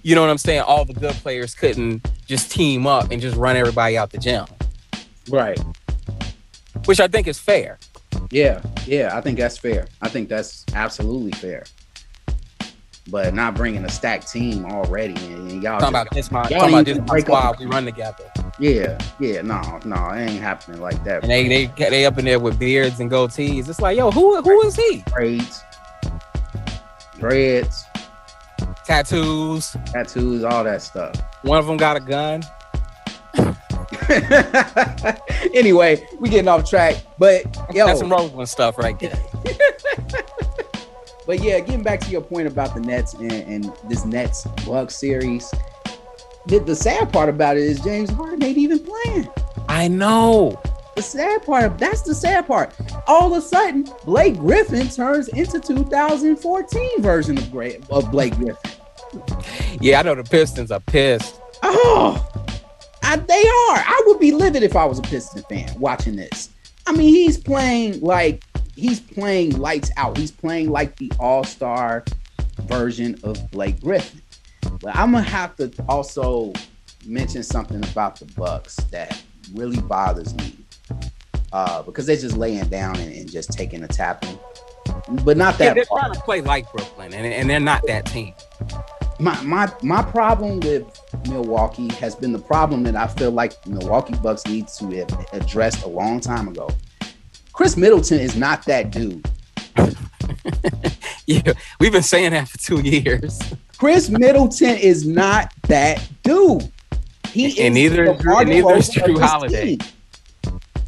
[0.03, 3.37] you know what I'm saying, all the good players couldn't just team up and just
[3.37, 4.47] run everybody out the gym,
[5.29, 5.59] Right.
[6.87, 7.79] which I think is fair.
[8.31, 9.87] Yeah, yeah, I think that's fair.
[10.03, 11.65] I think that's absolutely fair.
[13.11, 15.81] But not bringing a stacked team already, and, y'all.
[15.81, 18.31] Talking just- about this my talking about this my up squad, we run together.
[18.59, 21.23] yeah, yeah, no, no, it ain't happening like that.
[21.23, 23.67] and they they they up in there with beards and goatees.
[23.69, 25.03] It's like, yo, who who is he?
[25.11, 25.63] braids,
[27.19, 27.85] dreads,
[28.85, 29.77] Tattoos.
[29.87, 31.15] tattoos, all that stuff.
[31.43, 32.43] One of them got a gun.
[35.55, 39.19] anyway, we getting off track, but yo, That's some Roseland stuff right there.
[41.29, 44.97] But yeah, getting back to your point about the Nets and, and this Nets Bucks
[44.97, 45.53] series,
[46.47, 49.29] the, the sad part about it is James Harden ain't even playing.
[49.69, 50.59] I know.
[50.99, 52.75] The sad part, that's the sad part.
[53.07, 58.73] All of a sudden, Blake Griffin turns into 2014 version of, Gra- of Blake Griffin.
[59.81, 61.41] Yeah, I know the Pistons are pissed.
[61.63, 62.29] Oh,
[63.05, 63.79] I, they are.
[63.79, 66.49] I would be livid if I was a Pistons fan watching this.
[66.85, 68.43] I mean, he's playing like
[68.75, 70.19] he's playing lights out.
[70.19, 72.05] He's playing like the All Star
[72.63, 74.21] version of Blake Griffin.
[74.81, 76.53] But I'm gonna have to also
[77.07, 79.23] mention something about the Bucks that
[79.55, 80.57] really bothers me
[81.53, 84.39] uh, because they're just laying down and, and just taking a tapping.
[85.25, 86.01] But not Yeah, that they're far.
[86.01, 88.35] trying to play like Brooklyn, and, and they're not that team.
[89.19, 90.85] my my my problem with
[91.29, 95.85] Milwaukee has been the problem that I feel like Milwaukee Bucks need to have addressed
[95.85, 96.69] a long time ago.
[97.53, 99.29] Khris Middleton is not that dude.
[101.27, 103.39] Yeah, we've been saying that for two years.
[103.77, 106.73] Khris Middleton is not that dude.
[107.31, 109.77] He And is neither the and neither is Jrue Holiday.
[109.77, 109.89] team.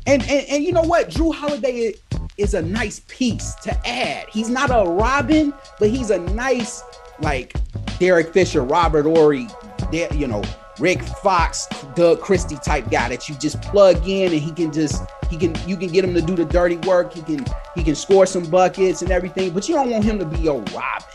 [0.07, 1.11] And, and and you know what?
[1.11, 1.95] Jrue Holiday
[2.37, 4.27] is, a nice piece to add.
[4.31, 6.83] He's not a Robin, but he's a nice
[7.21, 7.55] like
[7.99, 9.47] Derek Fisher, Robert Horry,
[9.93, 10.43] there, you know,
[10.79, 15.05] Rick Fox, Doug Christie type guy that you just plug in and he can just
[15.29, 17.13] he can you can get him to do the dirty work.
[17.13, 20.25] He can he can score some buckets and everything, but you don't want him to
[20.25, 21.09] be your Robin.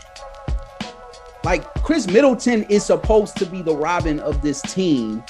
[1.44, 5.22] Like Khris Middleton is supposed to be the Robin of this team,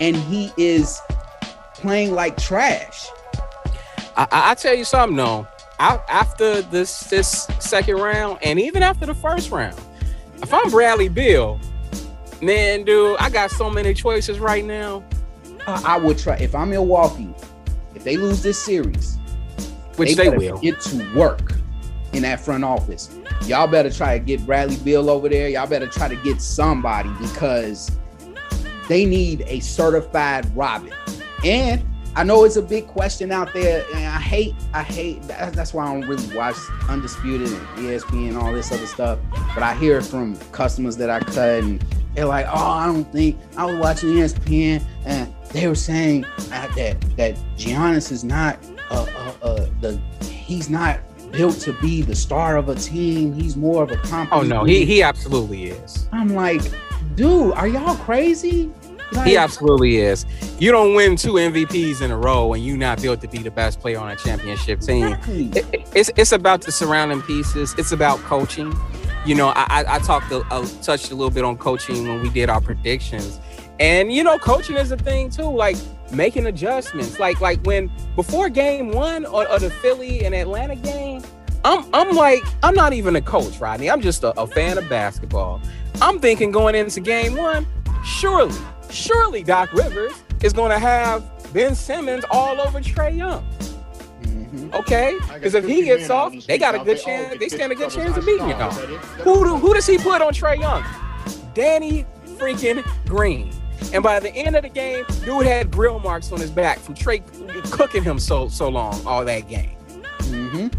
[0.00, 1.00] and he is
[1.80, 3.08] playing like trash.
[4.16, 5.46] I, I, tell you something though.
[5.78, 9.80] I, after this this second round, and even after the first round,
[10.42, 11.60] if I'm Bradley Beal,
[12.42, 15.04] man, dude, I got so many choices right now.
[15.66, 17.32] I, I would try if I'm Milwaukee.
[17.94, 19.18] If they lose this series,
[19.96, 20.58] Which they, better will.
[20.58, 21.54] get to work
[22.12, 23.16] in that front office.
[23.44, 25.48] Y'all better try to get Bradley Beal over there.
[25.48, 27.90] Y'all better try to get somebody because
[28.88, 30.92] they need a certified Robin.
[31.44, 31.84] And
[32.16, 35.22] I know it's a big question out there, and I hate, I hate.
[35.22, 36.56] That's why I don't really watch
[36.88, 39.18] Undisputed and ESPN and all this other stuff.
[39.54, 43.38] But I hear from customers that I cut, and they're like, "Oh, I don't think
[43.56, 46.74] I was watching ESPN, and they were saying that
[47.16, 48.58] that Giannis is not
[48.90, 53.32] uh, uh, uh, the he's not built to be the star of a team.
[53.32, 54.40] He's more of a company.
[54.40, 56.08] Oh no, he he absolutely is.
[56.12, 56.62] I'm like,
[57.14, 58.72] dude, are y'all crazy?
[59.24, 60.26] He absolutely is.
[60.58, 63.50] You don't win two MVPs in a row and you not built to be the
[63.50, 65.04] best player on a championship team.
[65.06, 65.50] exactly.
[65.54, 67.74] It- it- it's it's about the surrounding pieces.
[67.78, 68.72] It's about coaching.
[69.26, 72.22] You know, I I, I talked a, I touched a little bit on coaching when
[72.22, 73.40] we did our predictions,
[73.80, 75.42] and you know, coaching is a thing too.
[75.50, 75.76] Like
[76.12, 77.18] making adjustments.
[77.18, 81.22] Like like when before game one or, or the Philly and Atlanta game,
[81.64, 83.90] I'm I'm like I'm not even a coach, Rodney.
[83.90, 85.60] I'm just a, a fan of basketball.
[86.00, 87.66] I'm thinking going into game one,
[88.04, 88.54] surely,
[88.90, 93.44] surely Doc Rivers is going to have Ben Simmons all over Trae Young.
[94.22, 94.74] Mhm.
[94.74, 97.36] Okay, because if he gets off, they got a good chance.
[97.38, 98.70] They stand a good chance of beating y'all.
[98.70, 100.84] Who do, who does he put on Trae Young?
[101.54, 102.04] Danny
[102.36, 103.52] freaking Green.
[103.92, 106.94] And by the end of the game, dude had grill marks on his back from
[106.94, 107.22] Trae
[107.70, 109.76] cooking him so so long all that game.
[110.20, 110.72] Mhm.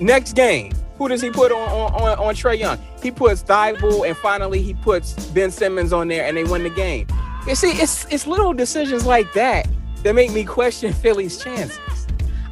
[0.00, 2.78] Next game, who does he put on on, on, on Trae Young?
[3.02, 6.70] He puts Thybulle, and finally he puts Ben Simmons on there, and they win the
[6.70, 7.06] game.
[7.48, 9.66] You see, it's it's little decisions like that
[10.02, 12.06] that make me question Philly's chances.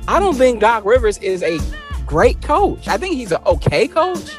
[0.09, 1.59] I don't think Doc Rivers is a
[2.07, 2.89] great coach.
[2.89, 4.31] I think he's an okay coach,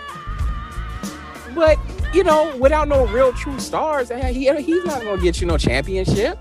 [1.53, 1.77] but
[2.11, 5.45] you know, without no real true stars, eh, he, he's not going to get you
[5.45, 6.39] no championship.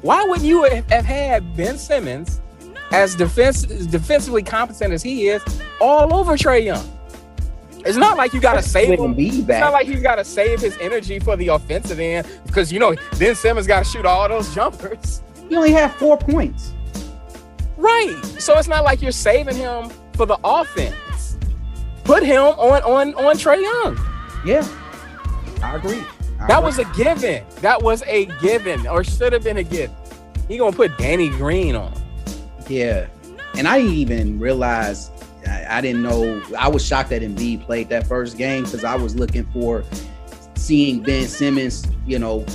[0.00, 2.40] Why wouldn't you have have had Ben Simmons
[2.90, 5.42] as defense as defensively competent as he is
[5.78, 7.01] all over Trae Young?
[7.84, 9.14] It's not like you got to save him.
[9.18, 12.78] It's not like he's got to save his energy for the offensive end because you
[12.78, 15.20] know Ben Simmons got to shoot all those jumpers.
[15.48, 16.72] he only had four points.
[17.76, 18.16] Right.
[18.38, 21.36] So it's not like you're saving him for the offense.
[22.04, 23.98] Put him on on on Trae Young.
[24.44, 24.66] Yeah,
[25.62, 26.02] I agree.
[26.40, 26.66] I That agree.
[26.66, 27.44] was a given.
[27.60, 29.94] That was a given, or should have been a given.
[30.48, 31.92] He gonna put Danny Green on.
[32.68, 33.06] yeah,
[33.56, 35.10] and I didn't even realize.
[35.72, 36.42] I, didn't know.
[36.58, 39.84] I was shocked that Embiid played that first game because I was looking for
[40.54, 42.46] seeing Ben Simmons, you know,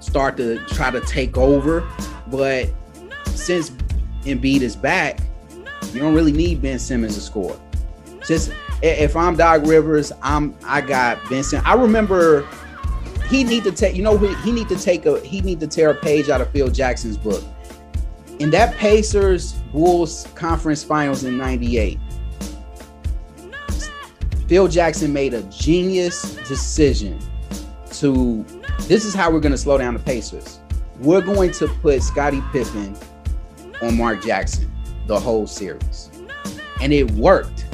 [0.00, 1.88] start to try to take over.
[2.28, 2.70] But
[3.26, 3.70] since
[4.24, 5.20] Embiid is back,
[5.92, 7.58] you don't really need Ben Simmons to score.
[8.26, 8.52] Just
[8.82, 11.66] if I'm Doc Rivers, I'm I got Ben Simmons.
[11.66, 12.46] I remember
[13.28, 13.96] he need to take.
[13.96, 16.40] You know, he, he need to take a he need to tear a page out
[16.40, 17.42] of Phil Jackson's book.
[18.38, 21.98] In that Pacers Bulls conference finals in '98,
[24.48, 27.18] Phil Jackson made a genius decision
[27.92, 28.44] to.
[28.82, 30.60] This is how we're going to slow down the Pacers.
[31.00, 32.96] We're going to put Scottie Pippen
[33.82, 34.70] on Mark Jackson
[35.06, 36.10] the whole series,
[36.80, 37.66] and it worked.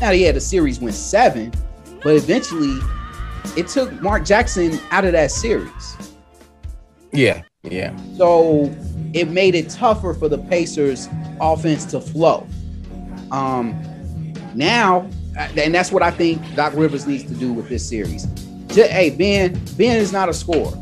[0.00, 1.52] Now, yeah, the series went seven,
[2.02, 2.78] but eventually
[3.56, 5.96] it took Mark Jackson out of that series.
[7.12, 7.96] Yeah, yeah.
[8.16, 8.74] So
[9.12, 11.08] it made it tougher for the Pacers
[11.40, 12.46] offense to flow.
[13.32, 13.74] Um,
[14.56, 15.08] now,
[15.38, 18.24] uh, and that's what I think Doc Rivers needs to do with this series.
[18.68, 20.76] Ju- hey, Ben, Ben is not a scorer.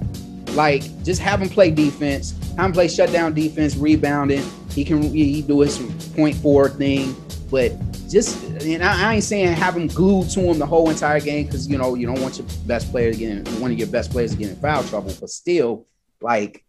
[0.53, 4.43] Like, just have him play defense, have him play shutdown defense, rebounding.
[4.71, 5.79] He can he do his
[6.15, 7.15] point forward thing,
[7.51, 7.73] but
[8.09, 11.47] just and I, I ain't saying have him glued to him the whole entire game
[11.47, 13.89] because you know you don't want your best player to get in, one of your
[13.89, 15.87] best players to get in foul trouble, but still,
[16.21, 16.65] like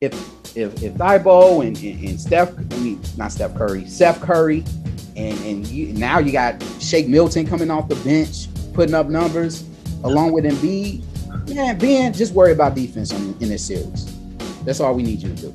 [0.00, 0.12] if
[0.56, 4.64] if if Thybulle and, and, and Steph, I mean not Steph Curry, Seth Curry,
[5.16, 9.64] and and you now you got Shake Milton coming off the bench, putting up numbers
[10.04, 11.02] along with Embiid.
[11.46, 14.10] Yeah, Ben, just worry about defense on, in this series.
[14.64, 15.54] That's all we need you to do.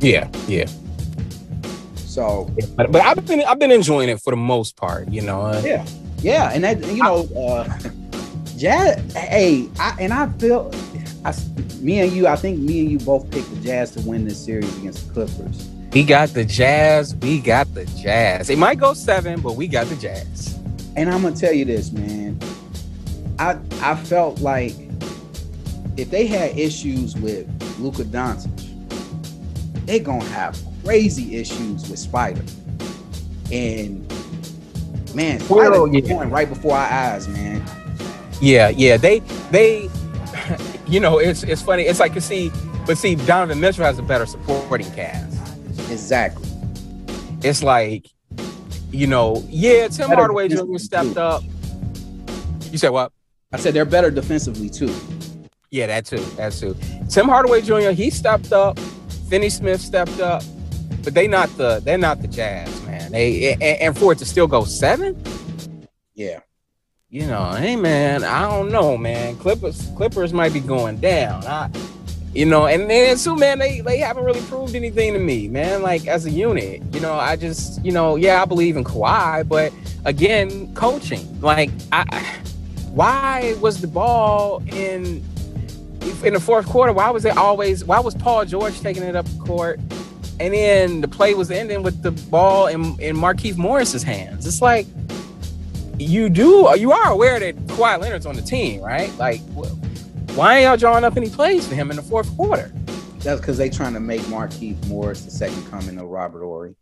[0.00, 0.66] Yeah, yeah.
[1.96, 5.40] So But, but I've been I've been enjoying it for the most part, you know.
[5.40, 5.86] Uh, yeah,
[6.20, 7.78] yeah, and that you know, uh,
[8.58, 10.70] Jazz, hey, I, and I feel,
[11.28, 14.24] I, me and you, I think me and you both picked the Jazz to win
[14.24, 15.68] this series against the Clippers.
[15.92, 17.14] We got the Jazz.
[17.16, 18.50] We got the Jazz.
[18.50, 20.58] It might go seven, but we got the Jazz.
[20.96, 22.38] And I'm gonna tell you this, man.
[23.38, 24.74] I I felt like
[25.96, 27.46] if they had issues with
[27.78, 28.50] Luka Doncic,
[29.86, 32.42] they gonna have crazy issues with Spider.
[33.52, 34.06] And
[35.14, 36.00] man, Spider Well, yeah.
[36.00, 37.62] going right before our eyes, man.
[38.40, 38.96] Yeah, yeah.
[38.96, 39.88] They they
[40.88, 41.82] you know, it's it's funny.
[41.84, 42.50] It's like you see,
[42.86, 45.36] but see, Donovan Mitchell has a better supporting cast.
[45.90, 46.48] Exactly.
[47.42, 48.06] It's like,
[48.90, 50.78] you know, yeah, Tim Better Hardaway Jr.
[50.78, 51.20] stepped too.
[51.20, 51.42] up.
[52.70, 53.12] You said what?
[53.52, 54.94] I said they're better defensively too.
[55.70, 56.18] Yeah, that too.
[56.36, 56.76] That too.
[57.08, 57.90] Tim Hardaway Jr.
[57.90, 58.78] He stepped up.
[59.28, 60.42] Finney Smith stepped up,
[61.04, 63.12] but they not the they're not the Jazz, man.
[63.12, 65.22] They and, and for it to still go seven,
[66.14, 66.40] Yeah.
[67.10, 69.38] You know, hey man, I don't know, man.
[69.38, 71.42] Clippers Clippers might be going down.
[71.46, 71.70] I,
[72.34, 75.80] you know, and then too, man, they they haven't really proved anything to me, man.
[75.80, 79.48] Like as a unit, you know, I just, you know, yeah, I believe in Kawhi,
[79.48, 79.72] but
[80.04, 81.40] again, coaching.
[81.40, 82.04] Like, I,
[82.92, 85.24] why was the ball in
[86.22, 86.92] in the fourth quarter?
[86.92, 87.86] Why was it always?
[87.86, 89.80] Why was Paul George taking it up the court?
[90.40, 94.46] And then the play was ending with the ball in, in Marcus Morris's hands.
[94.46, 94.86] It's like
[95.98, 99.14] you do you are aware that Kawhi Leonard's on the team, right?
[99.18, 99.40] Like,
[100.34, 102.72] why ain't y'all drawing up any plays for him in the fourth quarter?
[103.20, 106.76] That's because they trying to make Marcus Morris the second coming of Robert Horry.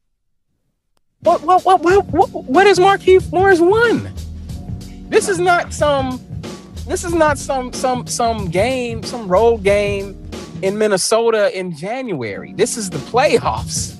[1.21, 4.13] What what what what what, what has Marcus Morris won?
[5.09, 6.21] This is not some
[6.87, 10.23] this is not some some some game, some road game
[10.63, 12.53] in Minnesota in January.
[12.53, 13.96] This is the playoffs.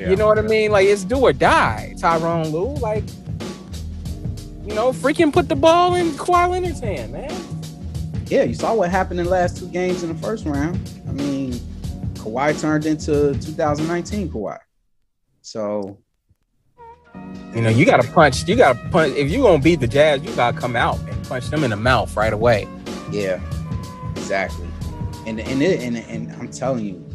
[0.00, 0.10] Yeah.
[0.10, 0.70] You know what I mean?
[0.70, 2.74] Like it's do or die, Tyronn Lue.
[2.74, 3.04] Like,
[4.66, 7.32] you know, freaking put the ball in Kawhi Leonard's hand, man.
[8.26, 10.78] Yeah, you saw what happened in the last two games in the first round.
[11.08, 11.52] I mean,
[12.14, 14.58] Kawhi turned into 2019 Kawhi.
[15.42, 15.98] So
[17.54, 19.14] You know, you gotta punch, you gotta punch.
[19.14, 21.76] If you're gonna beat the Jazz, you gotta come out and punch them in the
[21.76, 22.68] mouth right away.
[23.12, 23.40] yeah,
[24.16, 24.66] exactly.
[25.26, 27.05] And and it, and and I'm telling you,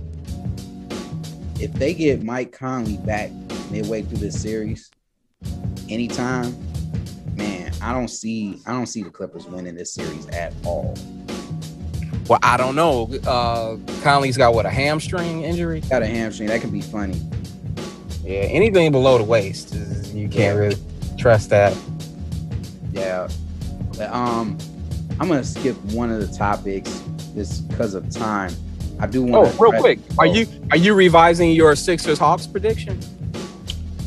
[1.61, 3.29] if they get Mike Conley back
[3.69, 4.89] midway through this series,
[5.89, 6.55] anytime,
[7.35, 10.97] man, I don't see I don't see the Clippers winning this series at all.
[12.27, 13.09] Well, I don't know.
[13.27, 15.81] Uh Conley's got what a hamstring injury.
[15.81, 17.21] Got a hamstring, that can be funny.
[18.23, 20.77] Yeah, anything below the waist, is- you can't really
[21.17, 21.75] trust that.
[22.91, 23.27] Yeah.
[23.97, 24.57] But, um,
[25.19, 27.01] I'm gonna skip one of the topics
[27.35, 28.51] just because of time.
[29.01, 32.99] I do Oh, want real quick, are you are you revising your Sixers Hawks prediction?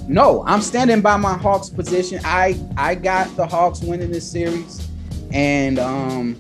[0.07, 2.21] No, I'm standing by my Hawks position.
[2.25, 4.89] I I got the Hawks winning this series,
[5.33, 6.37] and um,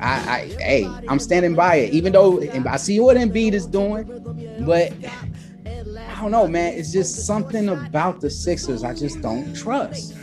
[0.00, 1.94] I, I hey, I'm standing by it.
[1.94, 4.04] Even though I see what Embiid is doing,
[4.66, 4.92] but
[5.64, 6.74] I don't know, man.
[6.74, 10.14] It's just something about the Sixers I just don't trust.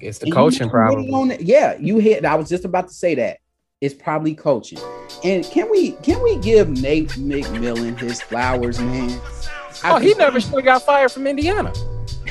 [0.00, 1.32] It's the And coaching problem.
[1.40, 2.24] Yeah, you hit.
[2.24, 3.38] I was just about to say that.
[3.80, 4.80] It's probably coaching.
[5.22, 9.20] And can we can we give Nate McMillan his flowers, man?
[9.84, 11.72] I Oh, he never should have got fired from Indiana.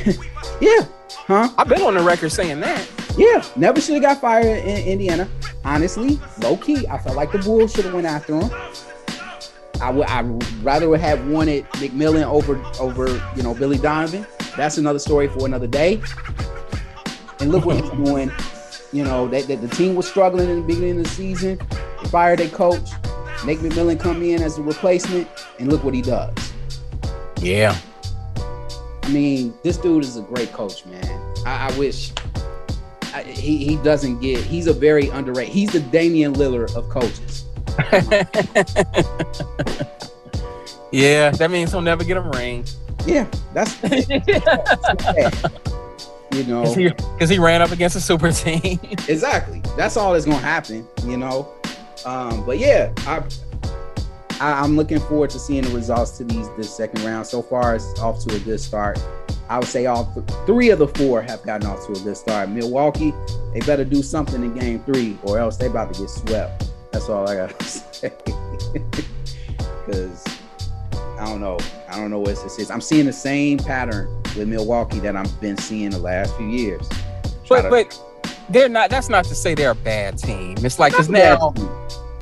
[0.60, 1.50] Yeah, huh?
[1.56, 2.90] I've been on the record saying that.
[3.16, 5.30] Yeah, never should have got fired in Indiana.
[5.64, 8.52] Honestly, low key, I felt like the Bulls should have went after him.
[9.80, 10.22] I would I
[10.64, 14.26] rather would have wanted McMillan over over you know Billy Donovan.
[14.56, 16.02] That's another story for another day.
[17.40, 18.32] And look what he's doing.
[18.94, 21.60] You know that, that the team was struggling in the beginning of the season.
[22.02, 22.90] They fired their coach.
[23.46, 25.28] Nate McMillan come in as a replacement,
[25.60, 26.34] and look what he does.
[27.40, 27.78] Yeah.
[29.04, 31.34] I mean, this dude is a great coach, man.
[31.46, 32.12] I, I wish
[33.14, 34.44] I, he he doesn't get.
[34.44, 35.54] He's a very underrated.
[35.54, 37.46] He's the Damian Lillard of coaches.
[40.92, 42.66] yeah, that means he'll never get a ring.
[43.06, 43.76] Yeah, that's
[46.38, 48.80] you know Because he, he ran up against a super team.
[49.08, 49.62] exactly.
[49.76, 50.88] That's all that's gonna happen.
[51.06, 51.52] You know,
[52.06, 53.24] um, but yeah, I,
[54.40, 57.26] I I'm looking forward to seeing the results to these this second round.
[57.26, 59.00] So far, it's off to a good start.
[59.50, 62.18] I would say all th- three of the four have gotten off to a good
[62.18, 62.50] start.
[62.50, 63.14] Milwaukee,
[63.54, 66.70] they better do something in game three, or else they about to get swept.
[66.92, 68.12] That's all I gotta say.
[69.86, 70.24] Because
[71.20, 71.58] I don't know,
[71.90, 72.70] I don't know what this is.
[72.70, 76.88] I'm seeing the same pattern with Milwaukee that I've been seeing the last few years.
[77.50, 78.90] But to- but they're not.
[78.90, 80.56] That's not to say they're a bad team.
[80.60, 81.50] It's like because Not now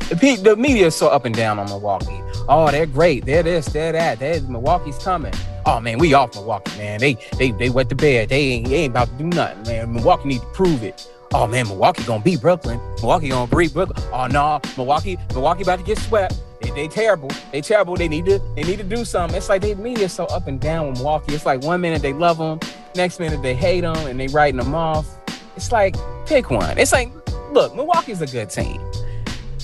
[0.09, 2.21] the, the media is so up and down on Milwaukee.
[2.47, 3.25] Oh, they're great.
[3.25, 3.65] They're this.
[3.67, 4.19] They're that.
[4.19, 5.33] They're Milwaukee's coming.
[5.65, 6.99] Oh man, we off Milwaukee, man.
[6.99, 8.29] They they they wet the bed.
[8.29, 9.93] They ain't, they ain't about to do nothing, man.
[9.93, 11.11] Milwaukee need to prove it.
[11.35, 12.79] Oh man, Milwaukee gonna beat Brooklyn.
[13.01, 14.01] Milwaukee gonna beat Brooklyn.
[14.13, 16.39] Oh no, Milwaukee, Milwaukee about to get swept.
[16.61, 17.29] They, they terrible.
[17.51, 17.95] They terrible.
[17.95, 19.35] They need to they need to do something.
[19.35, 21.35] It's like they media so up and down with Milwaukee.
[21.35, 22.59] It's like one minute they love them,
[22.95, 25.07] next minute they hate them, and they writing them off.
[25.55, 26.77] It's like pick one.
[26.77, 27.11] It's like
[27.51, 28.81] look, Milwaukee's a good team.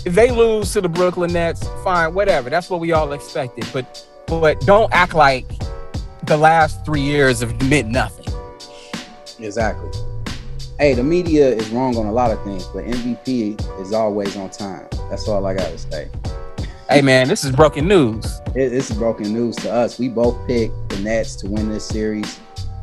[0.03, 2.49] If they lose to the Brooklyn Nets, fine, whatever.
[2.49, 3.65] That's what we all expected.
[3.71, 5.45] But but don't act like
[6.23, 8.27] the last three years have meant nothing.
[9.39, 9.89] Exactly.
[10.79, 14.49] Hey, the media is wrong on a lot of things, but MVP is always on
[14.49, 14.87] time.
[15.09, 16.09] That's all I gotta say.
[16.89, 18.41] Hey man, this is broken news.
[18.47, 19.99] It, this is broken news to us.
[19.99, 22.39] We both picked the Nets to win this series,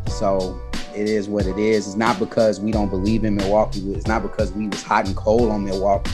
[0.06, 0.60] so
[0.94, 1.86] it is what it is.
[1.86, 3.92] It's not because we don't believe in Milwaukee.
[3.92, 6.10] It's not because we was hot and cold on Milwaukee.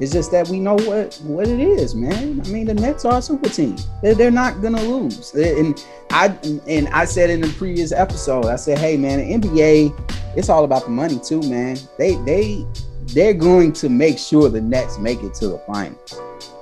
[0.00, 2.40] It's just that we know what what it is, man.
[2.44, 3.76] I mean, the Nets are a super team.
[4.00, 5.34] They're, they're not gonna lose.
[5.34, 6.28] And I
[6.68, 10.64] and I said in the previous episode, I said, hey man, the NBA, it's all
[10.64, 11.76] about the money too, man.
[11.98, 12.64] They they
[13.08, 16.20] they're going to make sure the Nets make it to the finals.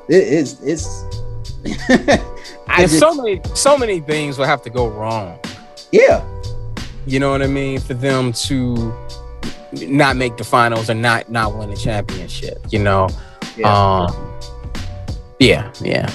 [0.09, 1.05] It is it's.
[2.68, 5.39] I just, so many so many things will have to go wrong.
[5.93, 6.24] Yeah,
[7.07, 8.95] you know what I mean, for them to
[9.83, 12.64] not make the finals or not not win a championship.
[12.70, 13.09] You know,
[13.57, 14.39] yeah, um,
[15.39, 16.11] yeah, yeah.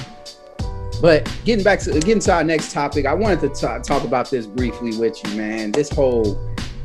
[1.01, 4.29] But getting back to getting to our next topic, I wanted to t- talk about
[4.29, 5.71] this briefly with you, man.
[5.71, 6.39] This whole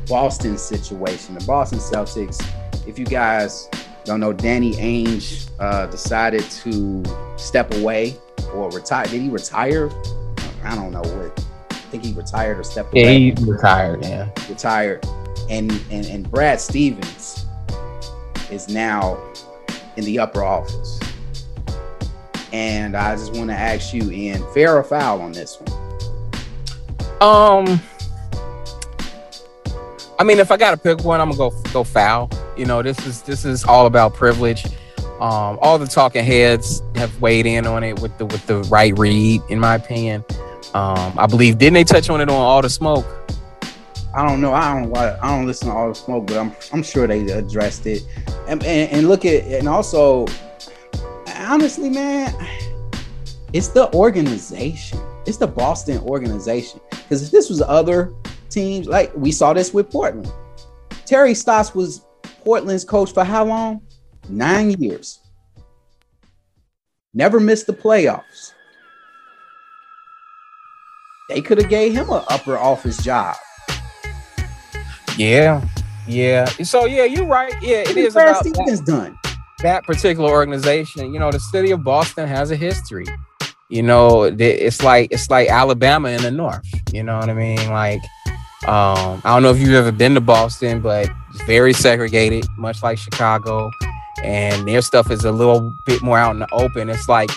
[0.07, 2.43] Boston situation, the Boston Celtics.
[2.87, 3.69] If you guys
[4.05, 7.03] don't know, Danny Ainge uh, decided to
[7.37, 8.17] step away
[8.53, 9.05] or retire.
[9.05, 9.89] Did he retire?
[10.63, 11.45] I don't know what.
[11.69, 13.17] I think he retired or stepped yeah, away.
[13.17, 14.03] Yeah, he retired.
[14.03, 15.05] Yeah, retired
[15.49, 17.45] and, and and Brad Stevens
[18.51, 19.17] is now
[19.95, 20.99] in the upper office.
[22.53, 25.73] And I just want to ask you, Ian, fair or foul on this one?
[27.19, 27.81] Um,
[30.19, 32.29] I mean, if I got to pick one, I'm gonna go go foul.
[32.55, 34.65] You know, this is this is all about privilege.
[35.19, 38.97] Um, all the talking heads have weighed in on it with the with the right
[38.97, 40.23] read, in my opinion.
[40.73, 43.05] Um, I believe didn't they touch on it on all the smoke?
[44.17, 44.51] I don't know.
[44.51, 44.97] I don't.
[44.97, 48.01] I don't listen to all the smoke, but I'm I'm sure they addressed it.
[48.47, 50.25] And, and, and look at and also,
[51.35, 52.33] honestly, man,
[53.53, 54.99] it's the organization.
[55.27, 56.81] It's the Boston organization.
[56.89, 58.11] Because if this was other
[58.49, 60.31] teams, like we saw this with Portland,
[61.05, 62.03] Terry Stotts was
[62.43, 63.81] Portland's coach for how long?
[64.29, 65.19] Nine years.
[67.13, 68.53] Never missed the playoffs.
[71.29, 73.35] They could have gave him an upper office job.
[75.17, 75.67] Yeah,
[76.07, 76.45] yeah.
[76.45, 77.53] So yeah, you're right.
[77.61, 79.17] Yeah, it is about that, done.
[79.63, 81.11] that particular organization.
[81.13, 83.05] You know, the city of Boston has a history.
[83.69, 86.65] You know, it's like it's like Alabama in the north.
[86.93, 87.69] You know what I mean?
[87.69, 88.01] Like,
[88.67, 92.81] um, I don't know if you've ever been to Boston, but it's very segregated, much
[92.83, 93.71] like Chicago.
[94.23, 96.89] And their stuff is a little bit more out in the open.
[96.89, 97.29] It's like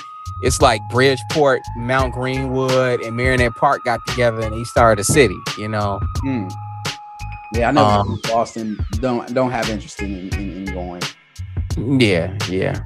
[0.42, 5.38] it's like Bridgeport, Mount Greenwood, and Marquette Park got together and he started a city.
[5.56, 5.98] You know.
[6.24, 6.52] Mm.
[7.52, 11.02] Yeah, I know um, Boston don't don't have interest in, in, in going.
[12.00, 12.80] Yeah, yeah.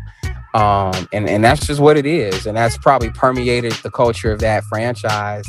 [0.55, 2.47] Um, and, and that's just what it is.
[2.47, 5.45] And that's probably permeated the culture of that franchise.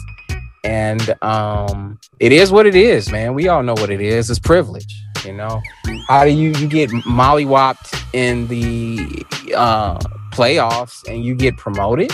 [0.64, 3.36] And um, it is what it is, man.
[3.36, 4.32] We all know what it is.
[4.32, 4.94] It's privilege,
[5.24, 5.62] you know.
[6.08, 10.00] How do you you get mollywopped in the uh,
[10.34, 12.12] playoffs and you get promoted?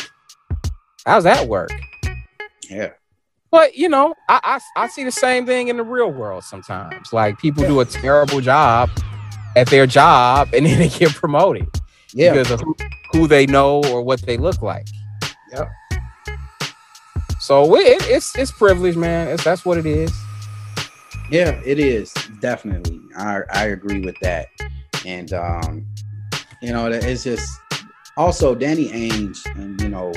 [1.06, 1.72] How's that work?
[2.70, 2.91] Yeah.
[3.52, 7.12] But you know, I, I, I see the same thing in the real world sometimes.
[7.12, 8.89] Like people do a terrible job
[9.58, 11.68] at their job and then they get promoted.
[12.14, 12.32] Yeah.
[12.32, 12.76] Because of who,
[13.12, 14.88] who they know or what they look like.
[15.52, 15.70] Yep.
[17.39, 19.28] So it, it's it's privilege, man.
[19.28, 20.14] It's, that's what it is.
[21.30, 22.99] Yeah, it is definitely.
[23.18, 24.47] I I agree with that,
[25.06, 25.88] and um,
[26.62, 27.49] you know, it's just
[28.16, 30.14] also Danny Ainge, and you know,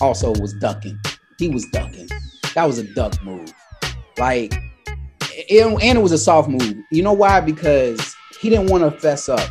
[0.00, 0.98] also was ducking.
[1.38, 2.08] He was ducking
[2.58, 3.54] that was a duck move.
[4.18, 4.52] Like,
[5.30, 6.74] it, and it was a soft move.
[6.90, 7.40] You know why?
[7.40, 9.48] Because he didn't want to fess up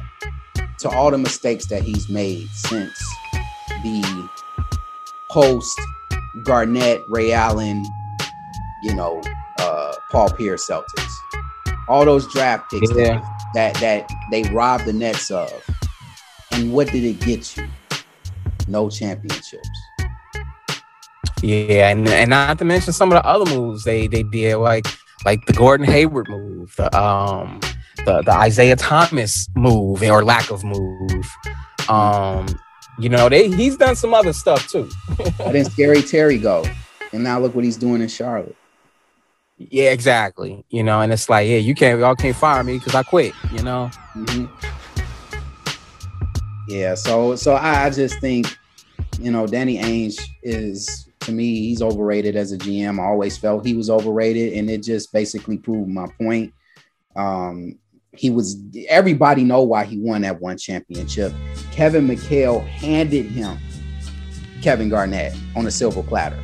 [0.80, 3.02] to all the mistakes that he's made since
[3.82, 4.30] the
[5.32, 5.80] post
[6.44, 7.82] Garnett, Ray Allen,
[8.84, 9.22] you know,
[9.60, 11.14] uh, Paul Pierce Celtics.
[11.88, 13.22] All those draft picks yeah.
[13.54, 15.50] that, that that they robbed the Nets of.
[16.52, 17.70] And what did it get you?
[18.68, 19.70] No championships.
[21.42, 24.86] Yeah, and, and not to mention some of the other moves they they did, like
[25.26, 27.60] like the Gordon Hayward move, the um
[28.06, 31.30] the the Isaiah Thomas move or lack of move.
[31.90, 32.48] Um,
[33.00, 34.90] you know, they he's done some other stuff too.
[35.20, 36.66] I didn't Scary Terry go,
[37.14, 38.56] and now look what he's doing in Charlotte.
[39.58, 40.64] Yeah, exactly.
[40.70, 43.34] You know, and it's like, yeah, you can't, y'all can't fire me because I quit.
[43.52, 43.90] You know.
[44.14, 44.46] hmm
[46.68, 48.56] Yeah, so so I, I just think,
[49.20, 53.00] you know, Danny Ainge is to me, he's overrated as a GM.
[53.00, 56.54] I always felt he was overrated, and it just basically proved my point.
[57.16, 57.78] Um,
[58.14, 58.58] he was
[58.88, 61.34] everybody know why he won that one championship.
[61.72, 63.58] Kevin McHale handed him
[64.62, 66.40] Kevin Garnett on a silver platter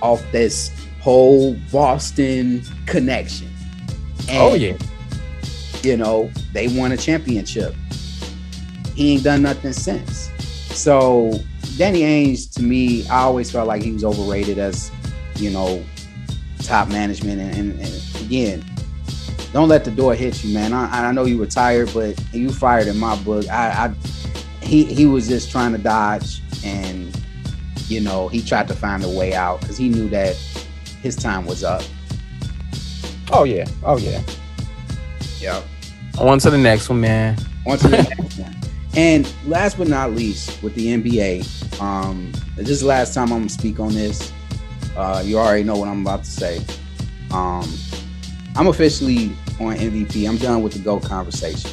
[0.00, 0.70] off this
[1.00, 3.48] whole Boston connection.
[4.28, 4.76] And, Oh yeah.
[5.82, 7.74] you know, they won a championship.
[8.94, 10.30] He ain't done nothing since.
[10.78, 11.32] So
[11.76, 14.92] Danny Ainge, to me, I always felt like he was overrated as,
[15.34, 15.84] you know,
[16.62, 17.40] top management.
[17.40, 18.64] And, and, and again,
[19.52, 20.72] don't let the door hit you, man.
[20.72, 23.48] I, I know you retired, but you fired in my book.
[23.48, 23.94] I, I
[24.64, 27.18] he he was just trying to dodge, and
[27.88, 30.36] you know he tried to find a way out because he knew that
[31.02, 31.82] his time was up.
[33.32, 33.66] Oh yeah.
[33.82, 34.22] Oh yeah.
[35.40, 35.64] Yep.
[36.18, 37.36] On to the next one, man.
[37.66, 38.57] On to the next one.
[38.98, 43.38] And last but not least, with the NBA, um, this is the last time I'm
[43.38, 44.32] gonna speak on this.
[44.96, 46.60] Uh, you already know what I'm about to say.
[47.30, 47.72] Um,
[48.56, 49.26] I'm officially
[49.60, 50.28] on MVP.
[50.28, 51.70] I'm done with the GOAT conversation.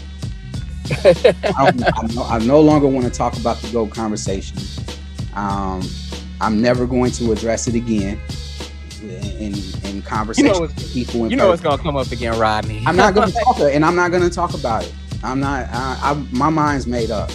[1.03, 4.59] I, I, no, I no longer want to talk about the GOAT conversation.
[5.34, 5.82] Um,
[6.39, 8.21] I'm never going to address it again
[9.01, 11.26] in, in conversation it's- with people.
[11.26, 12.84] In You know it's gonna come up again, Rodney.
[12.86, 14.93] I'm not going to talk, and I'm not going to talk about it.
[15.26, 15.67] I'm not.
[15.71, 17.32] I, I, my mind's made up.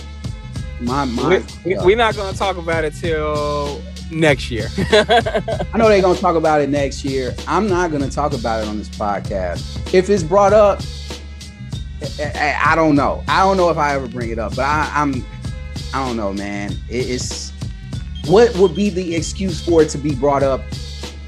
[0.80, 1.44] My mind.
[1.64, 4.68] we, we're not gonna talk about it till next year.
[4.92, 7.34] I know they're to talk about it next year.
[7.46, 9.92] I'm not to talk about it on this podcast.
[9.92, 10.80] If it's brought up,
[12.18, 13.22] I, I- I don't know.
[13.28, 15.24] I don't know if I ever bring it up, but I, I'm.
[15.92, 16.72] I don't know, man.
[16.88, 17.52] It, it's
[18.26, 20.62] what would be the excuse for it to be brought up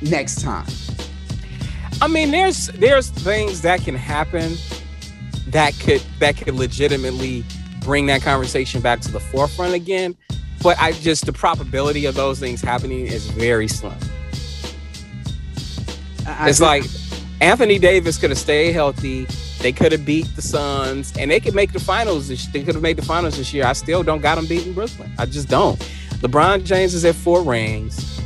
[0.01, 0.67] next time?
[2.01, 4.57] I mean, there's there's things that can happen
[5.49, 7.45] that could that could legitimately
[7.81, 10.17] bring that conversation back to the forefront again.
[10.63, 13.95] But I just the probability of those things happening is very slim.
[16.27, 16.85] I- I It's think- like
[17.41, 19.27] Anthony Davis could have stayed healthy.
[19.61, 22.29] They could have beat the Suns, and they could make the finals.
[22.29, 23.65] This, they could have made the finals this year.
[23.67, 25.13] I still don't got them beating Brooklyn.
[25.19, 25.79] I just don't.
[26.21, 28.21] LeBron James is at four rings,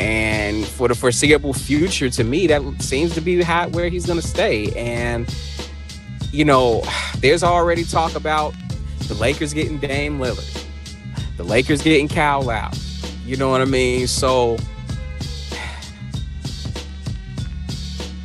[0.00, 4.20] and for the foreseeable future, to me, that seems to be how, where he's going
[4.20, 4.70] to stay.
[4.76, 5.26] And
[6.32, 6.82] you know,
[7.18, 8.54] there's already talk about
[9.06, 10.64] the Lakers getting Dame Lillard,
[11.36, 12.76] the Lakers getting Kyle out.
[13.24, 14.06] You know what I mean?
[14.06, 14.56] So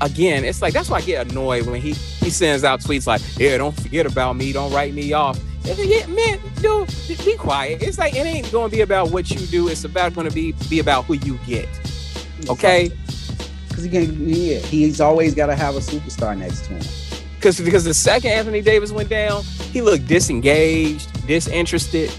[0.01, 3.21] again, it's like that's why I get annoyed when he he sends out tweets like,
[3.37, 6.87] "Yeah, don't forget about me, don't write me off." Man, dude,
[7.25, 7.83] be quiet.
[7.83, 9.67] It's like it ain't going to be about what you do.
[9.67, 11.67] It's about going to be be about who you get.
[12.49, 12.89] Okay,
[13.67, 14.29] because he can.
[14.29, 17.06] Yeah, he's always got to have a superstar next to him.
[17.37, 22.11] Because because the second Anthony Davis went down, he looked disengaged, disinterested,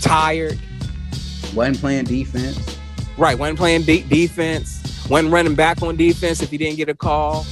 [0.00, 0.58] tired.
[1.54, 2.78] Wasn't playing defense.
[3.16, 6.94] Right, wasn't playing de- defense, wasn't running back on defense if he didn't get a
[6.94, 7.46] call.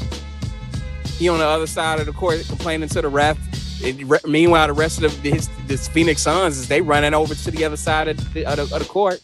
[1.19, 3.39] He on the other side of the court complaining to the ref.
[3.81, 7.35] It- re- meanwhile, the rest of the, his this Phoenix Suns is they running over
[7.35, 9.21] to the other side of the, of the, of the court.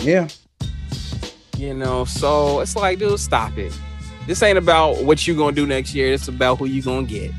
[0.00, 0.26] Yeah,
[1.56, 3.72] You know, so it's like, dude, stop it.
[4.26, 6.12] This ain't about what you gonna do next year.
[6.12, 7.32] It's about who you gonna get.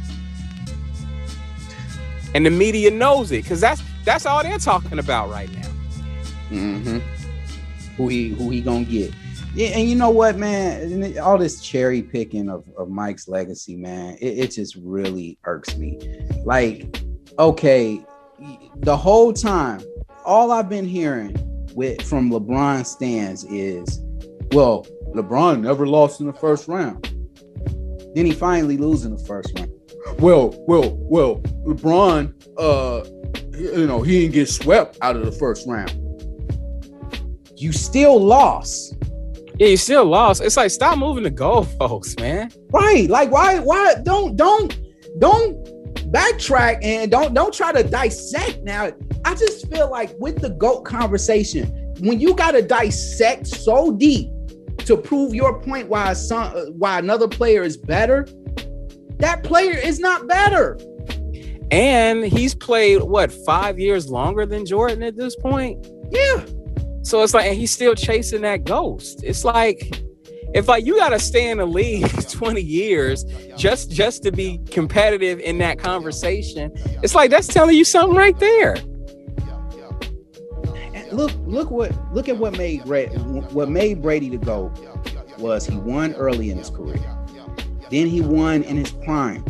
[2.36, 5.68] And the media knows it because that's that's all they're talking about right now.
[6.50, 6.98] hmm
[7.98, 9.14] Who he who he gonna get?
[9.56, 11.18] Yeah, and you know what, man?
[11.20, 16.00] All this cherry picking of, of Mike's legacy, man, it, it just really irks me.
[16.44, 17.04] Like,
[17.38, 18.04] okay,
[18.78, 19.82] the whole time,
[20.26, 21.38] all I've been hearing
[21.76, 24.02] with from LeBron stands is,
[24.54, 27.04] well, LeBron never lost in the first round.
[28.16, 29.72] Then he finally loses in the first round.
[30.20, 33.04] Well, well, well, LeBron, uh,
[33.58, 36.00] you know, he didn't get swept out of the first round
[37.64, 38.96] you still lost.
[39.58, 40.42] Yeah, you still lost.
[40.42, 42.52] It's like stop moving the goalposts, man.
[42.72, 43.10] Right.
[43.10, 44.78] Like why why don't don't
[45.20, 45.66] don't
[46.12, 48.92] backtrack and don't don't try to dissect now.
[49.24, 51.68] I just feel like with the GOAT conversation,
[52.00, 54.30] when you gotta dissect so deep
[54.80, 58.28] to prove your point why some why another player is better,
[59.18, 60.78] that player is not better.
[61.72, 65.88] And he's played what five years longer than Jordan at this point.
[66.12, 66.46] Yeah.
[67.02, 69.24] So it's like, and he's still chasing that ghost.
[69.24, 70.04] It's like,
[70.54, 73.26] if like you gotta stay in the league 20 years
[73.58, 76.72] just just to be competitive in that conversation,
[77.02, 78.76] it's like that's telling you something right there.
[81.14, 84.72] Look, look what look at what made what made Brady the GOAT.
[85.38, 87.02] was he won early in his career.
[87.92, 89.46] Then he won in his prime.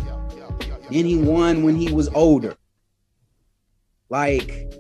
[0.92, 2.56] Then he won when he was older.
[4.10, 4.72] Like,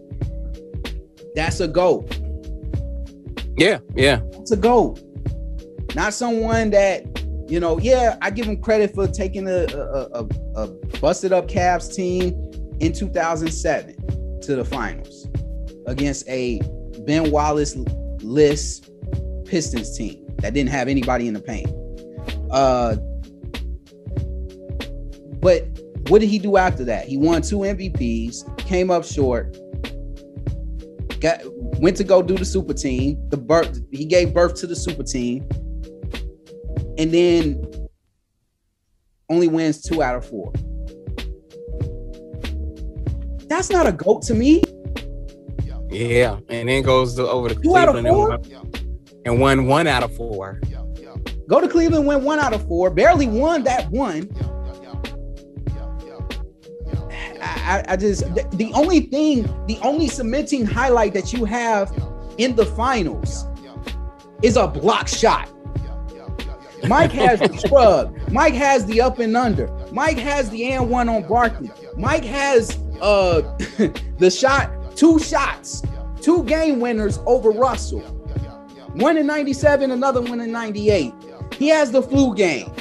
[1.34, 2.19] that's a goat.
[3.57, 4.21] Yeah, yeah.
[4.34, 4.99] It's a goat.
[5.95, 7.05] Not someone that,
[7.47, 10.67] you know, yeah, I give him credit for taking a, a, a, a
[10.99, 12.34] busted up Cavs team
[12.79, 15.27] in 2007 to the finals
[15.88, 16.59] against a
[17.05, 17.75] Ben Wallace
[18.21, 18.89] list
[19.45, 21.69] Pistons team that didn't have anybody in the paint.
[22.51, 22.95] Uh,
[25.41, 25.67] but
[26.09, 27.07] what did he do after that?
[27.07, 29.57] He won two MVPs, came up short,
[31.19, 31.41] got
[31.79, 33.17] went to go do the super team.
[33.29, 35.47] The birth he gave birth to the super team,
[36.97, 37.65] and then
[39.29, 40.51] only wins two out of four.
[43.47, 44.63] That's not a goat to me.
[45.94, 48.41] Yeah, and then goes to, over to Two Cleveland and won,
[49.26, 50.60] and won one out of four.
[51.48, 54.30] Go to Cleveland, win one out of four, barely won that one.
[57.41, 61.91] I, I- just the, the only thing, the only cementing highlight that you have
[62.38, 63.46] in the finals
[64.41, 65.50] is a block shot.
[66.88, 68.32] Mike has the shrug.
[68.32, 69.68] Mike has the up and under.
[69.91, 71.72] Mike has the and one on Barkley.
[71.96, 73.41] Mike has uh
[74.18, 75.82] the shot, two shots,
[76.22, 78.02] two game winners over Russell.
[78.94, 81.14] One in 97, another one in 98.
[81.58, 82.72] He has the flu game.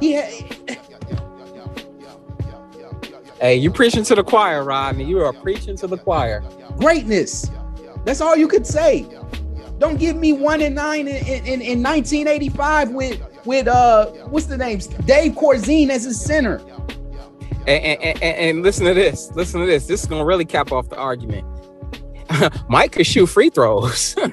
[0.00, 0.76] He ha-
[3.40, 5.04] Hey, you preaching to the choir, Rodney.
[5.04, 6.42] You are preaching to the choir.
[6.76, 7.50] greatness.
[8.04, 9.06] That's all you could say.
[9.78, 11.16] Don't give me one and nine in,
[11.46, 14.88] in, in 1985 with with uh what's the names?
[14.88, 16.60] Dave Corzine as his center.
[17.70, 19.30] And, and, and, and listen to this.
[19.36, 19.86] Listen to this.
[19.86, 21.46] This is gonna really cap off the argument.
[22.68, 24.14] Mike could shoot free throws.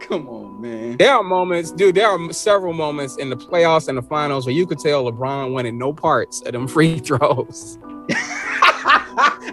[0.00, 0.98] Come on, man.
[0.98, 1.94] there are moments, dude.
[1.94, 5.54] There are several moments in the playoffs and the finals where you could tell LeBron
[5.54, 7.78] wanted no parts of them free throws.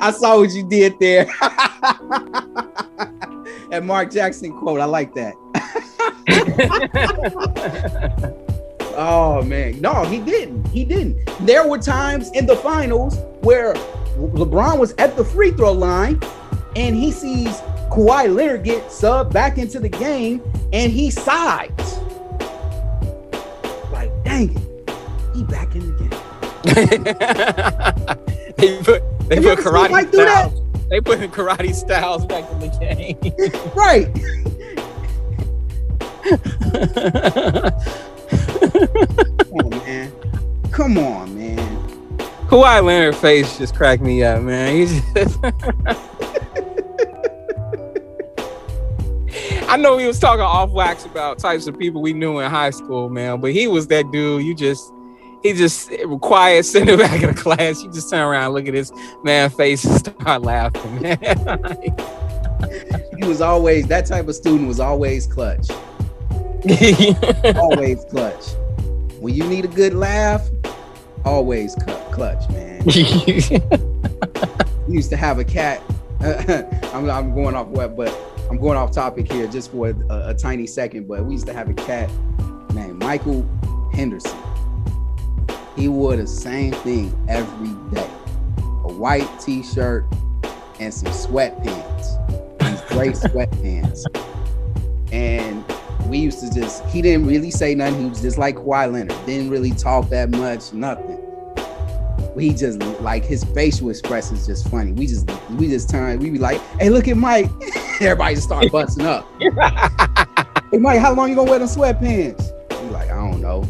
[0.02, 1.26] I saw what you did there.
[3.70, 4.82] that Mark Jackson quote.
[4.82, 5.34] I like that.
[9.00, 9.80] Oh man.
[9.82, 10.68] No, he didn't.
[10.68, 11.26] He didn't.
[11.46, 13.74] There were times in the finals where
[14.18, 16.22] LeBron was at the free throw line
[16.76, 20.42] and he sees Kawhi Leonard get subbed back into the game
[20.74, 21.70] and he sighs.
[23.92, 24.92] Like, dang it,
[25.36, 26.10] he back in the game.
[28.58, 30.52] they put they Have put ever seen Mike karate that?
[30.52, 30.62] styles.
[30.90, 33.18] They put karate styles back in the game.
[33.76, 34.10] Right.
[40.90, 42.18] Come on, man.
[42.48, 44.76] Kawhi Leonard face just cracked me up, man.
[44.76, 45.38] He just
[49.70, 52.72] I know he was talking off wax about types of people we knew in high
[52.72, 54.44] school, man, but he was that dude.
[54.44, 54.92] You just
[55.44, 57.84] he just quiet, sitting back in the class.
[57.84, 58.92] You just turn around, look at his
[59.24, 61.20] man face, and start laughing, man.
[63.16, 65.70] He was always that type of student was always clutch.
[67.58, 68.54] Always clutch.
[69.20, 70.50] When you need a good laugh,
[71.26, 72.84] always cl- clutch, man.
[74.90, 75.84] We used to have a cat.
[76.20, 78.12] I'm, I'm going off what, but
[78.50, 81.08] I'm going off topic here just for a, a tiny second.
[81.08, 82.10] But we used to have a cat
[82.74, 83.48] named Michael
[83.94, 84.36] Henderson.
[85.76, 88.10] He wore the same thing every day:
[88.58, 90.06] a white T-shirt
[90.80, 94.06] and some sweatpants, these gray sweatpants.
[95.12, 95.64] And
[96.10, 98.04] we used to just, he didn't really say nothing.
[98.04, 101.18] He was just like Kawhi Leonard, didn't really talk that much, nothing.
[102.36, 104.92] We just like his facial expressions just funny.
[104.94, 107.50] We just we just turn, we be like, hey, look at Mike.
[108.02, 109.28] Everybody just start busting up.
[110.72, 112.52] hey Mike, how long you gonna wear them sweatpants?
[112.82, 113.64] We like, I don't know.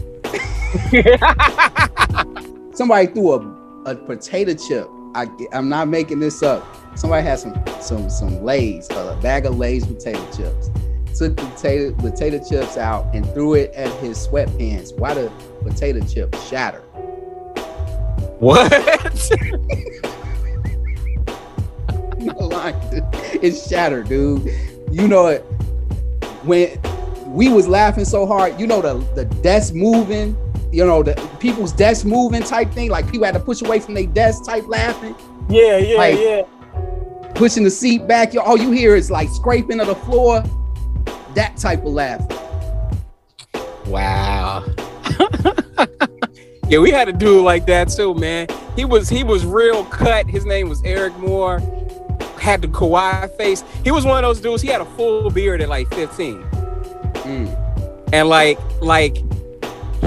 [2.74, 3.40] Somebody threw a,
[3.86, 4.88] a potato chip.
[5.16, 6.64] I, I'm not making this up.
[6.96, 10.70] Somebody had some some some Lay's, a bag of Lay's potato chips.
[11.18, 14.98] Took the potato potato chips out and threw it at his sweatpants.
[14.98, 15.32] Why the
[15.64, 16.84] potato chip shattered?
[18.40, 18.72] what?
[22.20, 23.04] No lie, dude.
[23.42, 24.46] It's shattered, dude.
[24.92, 25.40] You know it.
[26.44, 26.78] When
[27.28, 30.36] we was laughing so hard, you know the the desk moving,
[30.72, 32.90] you know the people's desk moving type thing.
[32.90, 35.16] Like people had to push away from their desk type laughing,
[35.50, 36.42] yeah, yeah, Like- yeah.
[37.36, 38.36] pushing the seat back.
[38.36, 40.44] All you hear is like scraping of the floor.
[41.36, 42.38] That type of laughing.
[43.86, 44.66] Wow.
[46.68, 48.48] yeah, we had a dude like that too, man.
[48.76, 50.28] He was he was real cut.
[50.28, 51.60] His name was Eric Moore.
[52.40, 53.64] had the Kawhi face.
[53.84, 54.62] He was one of those dudes.
[54.62, 56.38] He had a full beard at like 15,
[57.24, 58.10] Mm.
[58.14, 59.18] and like like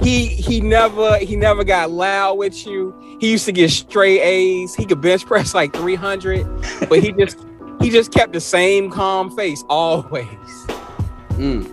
[0.02, 2.94] he he never he never got loud with you.
[3.20, 4.74] He used to get straight A's.
[4.74, 6.44] He could bench press like 300,
[6.88, 7.36] but he just
[7.80, 10.26] he just kept the same calm face always.
[11.42, 11.66] Mm.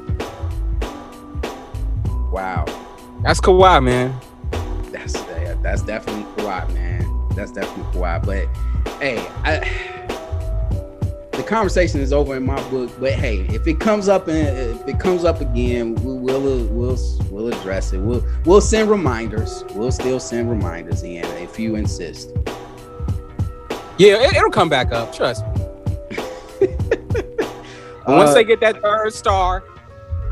[2.31, 2.65] Wow.
[3.21, 4.19] That's Kawhi, man.
[4.91, 5.13] That's
[5.61, 7.27] that's definitely Kawhi, man.
[7.35, 8.25] That's definitely Kawhi.
[8.25, 8.47] But
[8.99, 9.59] hey, I,
[11.33, 12.89] the conversation is over in my book.
[12.99, 16.97] But hey, if it comes up and if it comes up again, we will we'll
[17.29, 17.99] we'll address it.
[17.99, 19.63] We'll we'll send reminders.
[19.75, 22.31] We'll still send reminders in if you insist.
[23.99, 25.13] Yeah, it, will come back up.
[25.13, 25.48] Trust me.
[28.17, 29.63] Once Uh, they get that third star,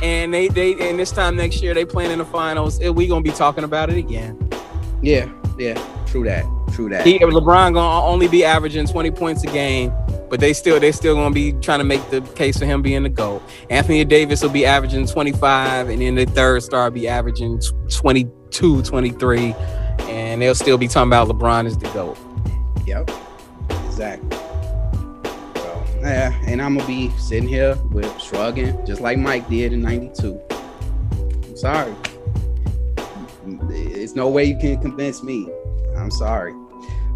[0.02, 3.08] and they they and this time next year they playing in the finals, it, we
[3.08, 4.38] gonna be talking about it again.
[5.02, 7.06] yeah, yeah, true that, true that.
[7.06, 9.92] He LeBron gonna only be averaging 20 points a game,
[10.30, 13.04] but they still they still gonna be trying to make the case for him being
[13.04, 13.42] the GOAT.
[13.70, 18.82] Anthony Davis will be averaging 25, and then the third star be averaging tw- 22,
[18.84, 19.56] 23,
[20.02, 22.18] and they'll still be talking about LeBron as the GOAT.
[22.86, 23.12] Yep,
[23.86, 24.38] exactly.
[26.08, 30.40] And I'm gonna be sitting here with shrugging, just like Mike did in '92.
[30.52, 31.94] I'm sorry.
[33.70, 35.50] It's no way you can convince me.
[35.98, 36.54] I'm sorry.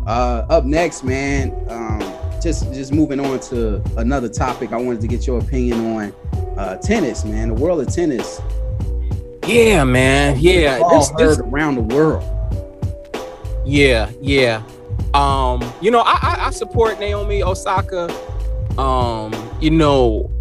[0.07, 1.51] Uh, up next, man.
[1.69, 1.99] Um,
[2.41, 4.73] just just moving on to another topic.
[4.73, 6.13] I wanted to get your opinion on
[6.57, 7.49] uh, tennis, man.
[7.49, 8.41] The world of tennis.
[9.45, 10.37] Yeah, man.
[10.39, 12.23] Yeah, all this, heard this, around the world.
[13.65, 14.63] Yeah, yeah.
[15.13, 18.07] Um, you know, I, I, I support Naomi Osaka.
[18.77, 20.31] Um, you know,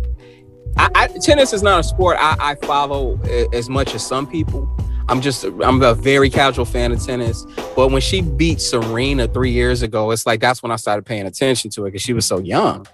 [0.77, 3.21] I, I, tennis is not a sport I, I follow
[3.53, 4.69] as much as some people.
[5.09, 7.45] I'm just I'm a very casual fan of tennis.
[7.75, 11.27] But when she beat Serena three years ago, it's like that's when I started paying
[11.27, 12.87] attention to it because she was so young.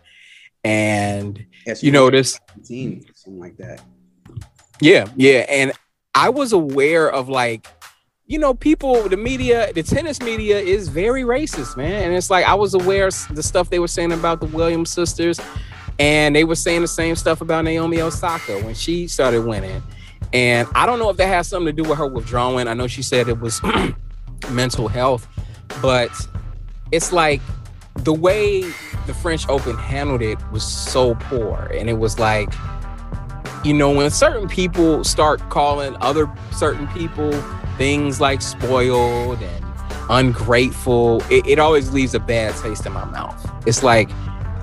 [0.65, 3.83] And Yes, you know this team, something like that.
[4.81, 5.45] yeah, yeah.
[5.49, 5.73] And
[6.15, 7.67] I was aware of like,
[8.27, 12.05] you know, people, the media, the tennis media is very racist, man.
[12.05, 15.41] And it's like I was aware the stuff they were saying about the Williams sisters,
[16.01, 19.81] and they were saying the same stuff about Naomi Osaka when she started winning.
[20.33, 22.67] And I don't know if that has something to do with her withdrawing.
[22.67, 23.61] I know she said it was
[24.51, 25.29] mental health,
[25.81, 26.11] but
[26.91, 27.41] it's like
[27.95, 28.63] the way
[29.07, 31.71] the French Open handled it was so poor.
[31.73, 32.53] And it was like,
[33.65, 37.33] you know, when certain people start calling other certain people
[37.77, 39.65] things like spoiled and
[40.09, 43.51] ungrateful, it, it always leaves a bad taste in my mouth.
[43.67, 44.11] It's like,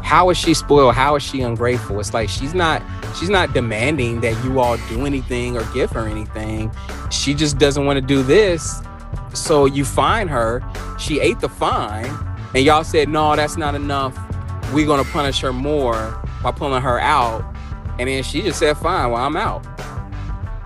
[0.03, 0.95] how is she spoiled?
[0.95, 1.99] How is she ungrateful?
[1.99, 2.81] It's like she's not
[3.17, 6.71] she's not demanding that you all do anything or give her anything.
[7.09, 8.81] She just doesn't want to do this.
[9.33, 10.61] So you fine her.
[10.99, 12.11] She ate the fine,
[12.53, 14.17] and y'all said, no, that's not enough.
[14.73, 17.43] We're gonna punish her more by pulling her out.
[17.99, 19.65] And then she just said, fine, well, I'm out.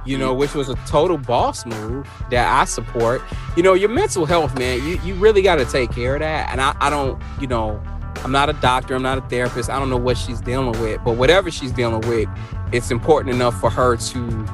[0.08, 3.22] You know, which was a total boss move that I support.
[3.56, 6.50] You know, your mental health, man, you, you really got to take care of that.
[6.50, 7.82] And I, I don't, you know,
[8.24, 9.70] I'm not a doctor, I'm not a therapist.
[9.70, 12.30] I don't know what she's dealing with, but whatever she's dealing with,
[12.72, 14.48] it's important enough for her to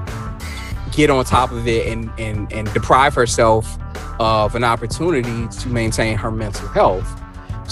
[0.92, 3.78] get on top of it and and and deprive herself
[4.20, 7.23] of an opportunity to maintain her mental health.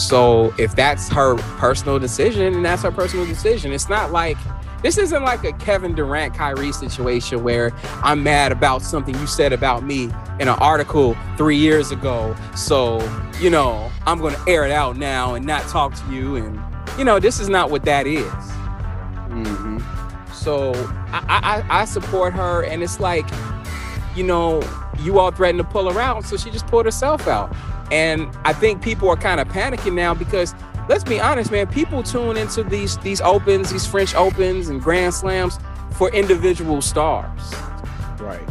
[0.01, 4.37] So if that's her personal decision and that's her personal decision, it's not like
[4.81, 7.71] this isn't like a Kevin Durant Kyrie situation where
[8.03, 10.05] I'm mad about something you said about me
[10.39, 12.35] in an article three years ago.
[12.55, 12.99] So,
[13.39, 16.35] you know, I'm going to air it out now and not talk to you.
[16.35, 16.59] And,
[16.97, 18.25] you know, this is not what that is.
[19.29, 19.77] hmm
[20.33, 20.73] So
[21.11, 22.63] I, I, I support her.
[22.63, 23.29] And it's like,
[24.15, 24.63] you know,
[24.99, 26.25] you all threatened to pull her out.
[26.25, 27.55] So she just pulled herself out.
[27.91, 30.55] And I think people are kind of panicking now because
[30.87, 35.13] let's be honest, man, people tune into these these opens, these French opens and grand
[35.13, 35.59] slams
[35.97, 37.53] for individual stars.
[38.19, 38.47] Right.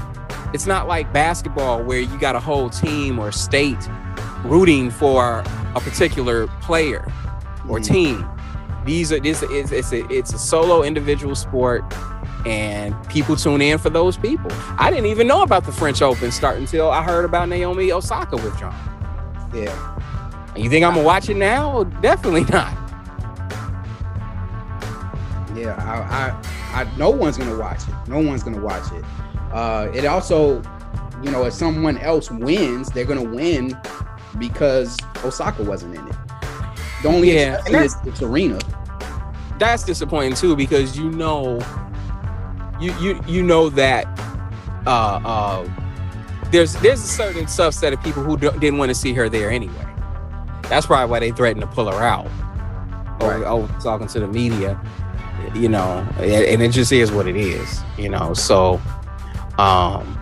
[0.53, 3.79] It's not like basketball where you got a whole team or state
[4.45, 5.43] rooting for
[5.75, 7.11] a particular player
[7.69, 7.85] or Mhm.
[7.85, 8.27] team.
[8.85, 11.85] These are this is it's a it's a solo individual sport
[12.47, 14.51] and people tune in for those people.
[14.79, 18.37] I didn't even know about the French Open start until I heard about Naomi Osaka
[18.37, 18.75] withdrawing.
[19.53, 19.99] Yeah.
[20.57, 21.85] You think I'm gonna watch it now?
[21.85, 22.77] Definitely not.
[25.55, 27.95] Yeah, I, I, I, no one's gonna watch it.
[28.09, 29.05] No one's gonna watch it.
[29.53, 30.63] Uh, it also,
[31.23, 33.77] you know, if someone else wins, they're gonna win
[34.39, 36.17] because Osaka wasn't in it.
[37.03, 38.59] The only Yeah, is it's Serena.
[39.59, 41.61] That's disappointing too because you know,
[42.81, 44.07] you you you know that
[44.87, 45.69] uh uh
[46.51, 49.51] there's there's a certain subset of people who don't, didn't want to see her there
[49.51, 49.87] anyway.
[50.69, 52.29] That's probably why they threatened to pull her out.
[53.21, 54.81] over, over talking to the media,
[55.55, 58.35] you know, and, and it just is what it is, you know.
[58.35, 58.81] So,
[59.59, 60.17] um,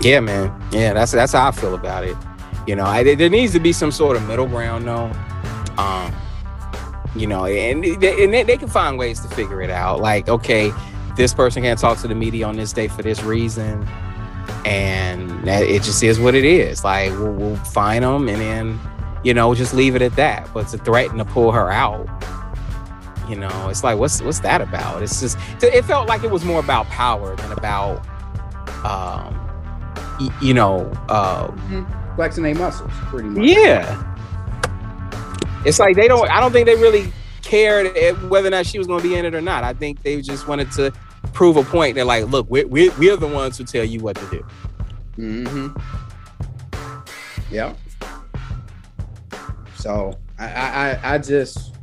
[0.00, 2.16] yeah, man, yeah, that's that's how I feel about it.
[2.66, 5.12] You know, I, there needs to be some sort of middle ground, though.
[5.76, 6.14] Um,
[7.14, 10.00] you know, and, and they, they can find ways to figure it out.
[10.00, 10.72] Like, okay,
[11.16, 13.86] this person can't talk to the media on this day for this reason,
[14.64, 16.84] and that, it just is what it is.
[16.84, 18.80] Like, we'll, we'll find them, and then
[19.24, 20.48] you know, just leave it at that.
[20.52, 22.06] But to threaten to pull her out,
[23.28, 25.02] you know, it's like, what's what's that about?
[25.02, 28.06] It's just, it felt like it was more about power than about,
[28.84, 29.34] um,
[30.20, 32.16] y- you know, uh, mm-hmm.
[32.16, 33.46] flexing their muscles, pretty much.
[33.48, 34.10] Yeah.
[35.64, 36.30] It's like they don't.
[36.30, 37.10] I don't think they really
[37.40, 37.96] cared
[38.28, 39.64] whether or not she was going to be in it or not.
[39.64, 40.92] I think they just wanted to
[41.32, 41.94] prove a point.
[41.94, 44.46] They're like, look, we're we're, we're the ones who tell you what to do.
[45.18, 45.78] Mm-hmm.
[47.50, 47.74] Yeah.
[49.76, 51.74] So I, I, I just,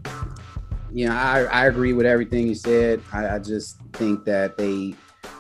[0.91, 3.01] you know, I, I agree with everything you said.
[3.13, 4.95] I, I just think that they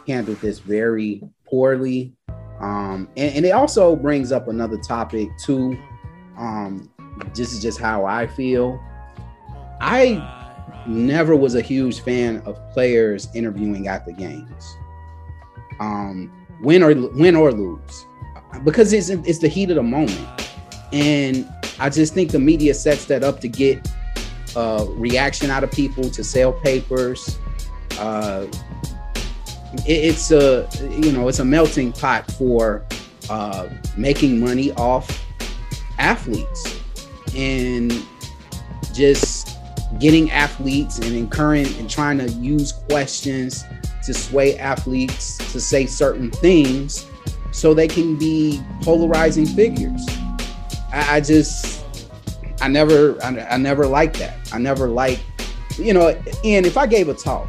[0.07, 2.13] handled this very poorly.
[2.59, 5.77] Um, and, and it also brings up another topic too.
[6.37, 6.89] Um,
[7.33, 8.79] this is just how I feel.
[9.81, 10.40] I
[10.87, 14.77] never was a huge fan of players interviewing after games,
[15.79, 18.05] um, win or win or lose,
[18.63, 20.49] because it's it's the heat of the moment,
[20.91, 21.47] and
[21.79, 23.89] I just think the media sets that up to get
[24.55, 27.37] uh, reaction out of people to sell papers.
[27.99, 28.47] Uh,
[29.85, 30.67] it, it's a
[30.99, 32.85] you know it's a melting pot for
[33.29, 35.25] uh, making money off
[35.97, 36.79] athletes.
[37.35, 37.93] And
[38.93, 39.40] just
[39.99, 43.65] getting athletes and encouraging and trying to use questions
[44.03, 47.05] to sway athletes to say certain things
[47.51, 50.05] so they can be polarizing figures.
[50.91, 51.85] I, I just
[52.61, 54.37] I never I, I never liked that.
[54.53, 55.19] I never like
[55.77, 56.09] you know,
[56.43, 57.47] and if I gave a talk,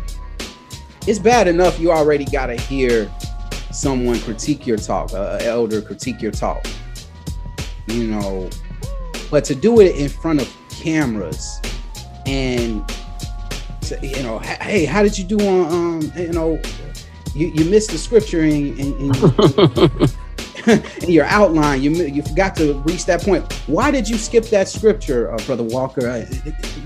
[1.07, 3.11] it's bad enough you already got to hear
[3.73, 6.65] someone critique your talk, uh, elder critique your talk.
[7.89, 8.49] You know,
[9.31, 11.61] but to do it in front of cameras
[12.27, 12.85] and
[14.01, 16.61] you know, hey, how did you do on um, you know,
[17.35, 20.09] you, you missed the scripture in, in, in
[20.67, 23.53] in your outline, you you forgot to reach that point.
[23.67, 26.09] Why did you skip that scripture, uh, Brother Walker?
[26.09, 26.25] Uh,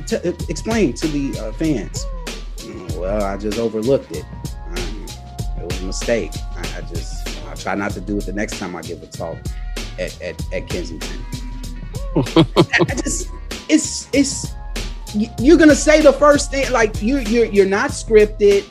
[0.06, 0.16] t-
[0.48, 2.06] explain to the uh, fans.
[2.96, 4.24] Well, I just overlooked it.
[4.68, 5.06] Um,
[5.58, 6.32] it was a mistake.
[6.56, 9.06] I, I just I try not to do it the next time I give a
[9.06, 9.36] talk
[9.98, 11.24] at at, at Kensington.
[12.16, 13.30] I just
[13.68, 14.54] it's it's
[15.38, 18.66] you're gonna say the first thing like you you're you're not scripted.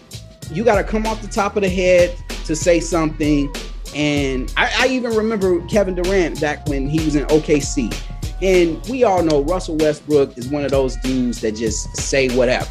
[0.52, 2.16] You got to come off the top of the head
[2.46, 3.52] to say something
[3.96, 7.98] and I, I, even remember Kevin Durant back when he was in OKC.
[8.42, 12.70] And we all know Russell Westbrook is one of those dudes that just say whatever.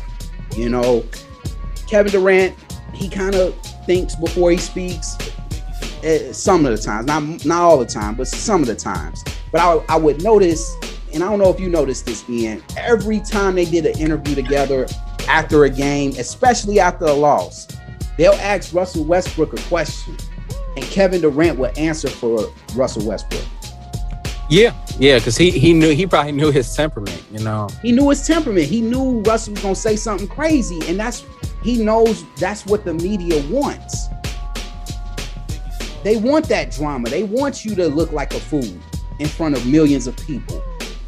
[0.55, 1.03] You know,
[1.89, 2.55] Kevin Durant,
[2.93, 5.17] he kind of thinks before he speaks.
[6.05, 9.25] Uh, some of the times, not not all the time, but some of the times.
[9.51, 10.77] But I, I would notice,
[11.15, 12.63] and I don't know if you noticed this, Ian.
[12.77, 14.87] Every time they did an interview together
[15.29, 17.69] after a game, especially after a loss,
[18.19, 20.17] they'll ask Russell Westbrook a question
[20.77, 23.45] and Kevin Durant would answer for Russell Westbrook.
[24.51, 27.69] Yeah, yeah, because he he knew he probably knew his temperament, you know.
[27.81, 28.67] He knew his temperament.
[28.67, 31.25] He knew Russell was gonna say something crazy, and that's
[31.63, 34.09] he knows that's what the media wants.
[36.03, 37.09] They want that drama.
[37.09, 38.69] They want you to look like a fool
[39.19, 40.63] in front of millions of people,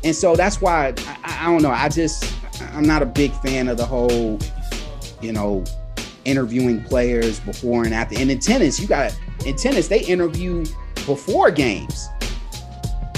[0.07, 0.95] and so that's why
[1.25, 1.71] I, I don't know.
[1.71, 2.33] I just
[2.75, 4.39] I'm not a big fan of the whole,
[5.21, 5.65] you know,
[6.25, 8.17] interviewing players before and after.
[8.17, 10.65] And in tennis, you got in tennis, they interview
[11.07, 12.09] before games.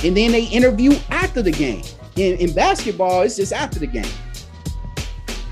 [0.03, 1.85] And then they interview after the game.
[2.17, 4.11] In, in basketball, it's just after the game.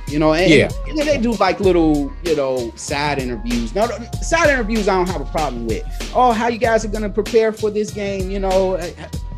[0.09, 0.71] You know, and, yeah.
[0.89, 3.75] and then they do like little, you know, side interviews.
[3.75, 3.89] No,
[4.23, 5.85] side interviews I don't have a problem with.
[6.15, 8.31] Oh, how you guys are gonna prepare for this game?
[8.31, 8.81] You know,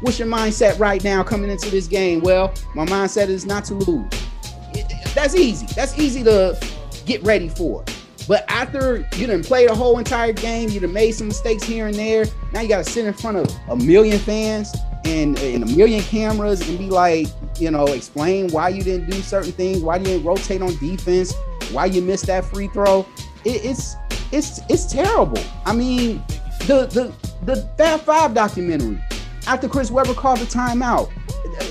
[0.01, 2.21] what's your mindset right now coming into this game?
[2.21, 4.11] Well, my mindset is not to lose.
[5.15, 5.67] That's easy.
[5.75, 6.59] That's easy to
[7.05, 7.85] get ready for.
[8.29, 11.87] But after you didn't play the whole entire game, you done made some mistakes here
[11.87, 12.27] and there.
[12.53, 14.77] Now you got to sit in front of a million fans
[15.07, 17.29] and, and a million cameras and be like,
[17.59, 21.33] you know, explain why you didn't do certain things, why you didn't rotate on defense,
[21.73, 23.07] why you missed that free throw.
[23.47, 23.97] It, it's
[24.31, 25.43] it's it's terrible.
[25.65, 26.23] I mean,
[26.67, 27.15] the the
[27.47, 29.01] the Fab Five documentary
[29.49, 31.11] after Chris Webber called the timeout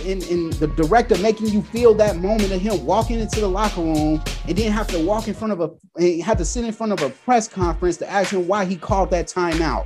[0.04, 4.22] in, the director making you feel that moment of him walking into the locker room
[4.48, 6.92] and then have to walk in front of a he had to sit in front
[6.92, 9.86] of a press conference to ask him why he called that timeout.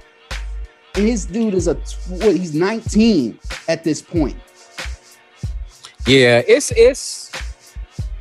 [0.96, 1.76] And his dude is a
[2.22, 3.38] he's 19
[3.68, 4.38] at this point.
[6.08, 7.32] Yeah, it's it's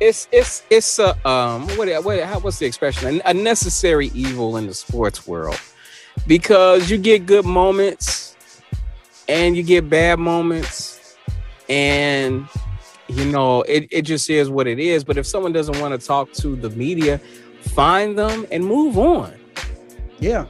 [0.01, 4.67] it's it's it's a um what what how, what's the expression a necessary evil in
[4.67, 5.59] the sports world
[6.27, 8.30] because you get good moments
[9.31, 11.15] and you get bad moments.
[11.69, 12.47] And
[13.07, 15.03] you know it, it just is what it is.
[15.03, 17.19] But if someone doesn't want to talk to the media
[17.61, 19.33] find them and move on.
[20.19, 20.47] Yeah.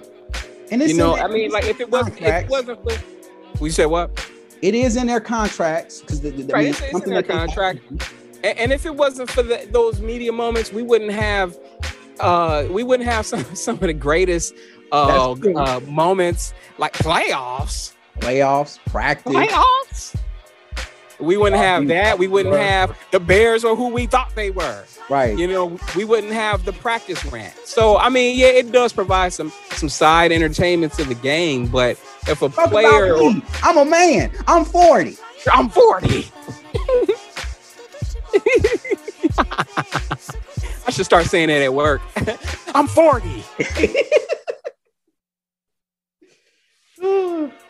[0.72, 2.98] And it's you know i mean like if it wasn't if it wasn't for
[3.60, 4.28] we said what?
[4.62, 7.28] It is in their contracts because the, the, I Right, it's- it's in their that
[7.28, 7.80] they have to contract.
[8.44, 11.58] And, and if it wasn't for the, those media moments, we wouldn't have
[12.20, 14.56] uh we wouldn't have some some of the greatest
[14.92, 17.94] uh, uh moments like playoffs.
[18.22, 19.34] Playoffs, practice.
[19.34, 20.16] Playoffs.
[21.20, 22.18] We wouldn't have that.
[22.18, 22.64] We wouldn't Right.
[22.64, 24.84] have the Bears or who we thought they were.
[25.10, 25.38] Right.
[25.38, 27.54] You know, we wouldn't have the practice rant.
[27.64, 31.68] So I mean, yeah, it does provide some some side entertainment to the game.
[31.68, 33.44] But if a Talk player, about me.
[33.62, 34.32] I'm a man.
[34.48, 35.18] I'm 40.
[35.52, 36.32] I'm 40.
[40.88, 42.02] I should start saying that at work.
[42.76, 43.44] I'm 40.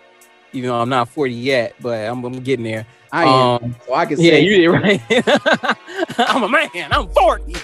[0.53, 2.85] Even though I'm not 40 yet, but I'm, I'm getting there.
[3.11, 3.63] I am.
[3.63, 5.01] Um, so I can yeah, say you did right.
[6.29, 6.69] I'm a man.
[6.91, 7.55] I'm 40.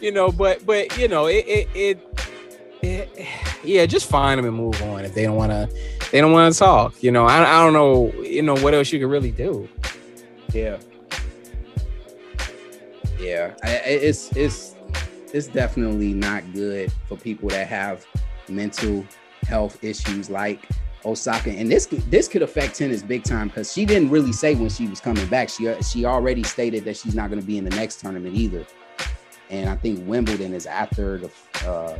[0.00, 1.98] you know, but but you know, it it, it
[2.82, 3.26] it
[3.64, 5.68] yeah, just find them and move on if they don't want to.
[6.12, 7.02] They don't want to talk.
[7.02, 8.12] You know, I, I don't know.
[8.22, 9.68] You know what else you could really do.
[10.52, 10.78] Yeah.
[13.18, 13.54] Yeah.
[13.62, 14.74] I- it's it's
[15.32, 18.06] it's definitely not good for people that have
[18.48, 19.04] mental
[19.46, 20.66] health issues like
[21.04, 21.50] Osaka.
[21.50, 24.86] And this this could affect tennis big time because she didn't really say when she
[24.86, 25.48] was coming back.
[25.48, 28.66] She she already stated that she's not going to be in the next tournament either.
[29.48, 31.30] And I think Wimbledon is after the.
[31.64, 31.96] Uh,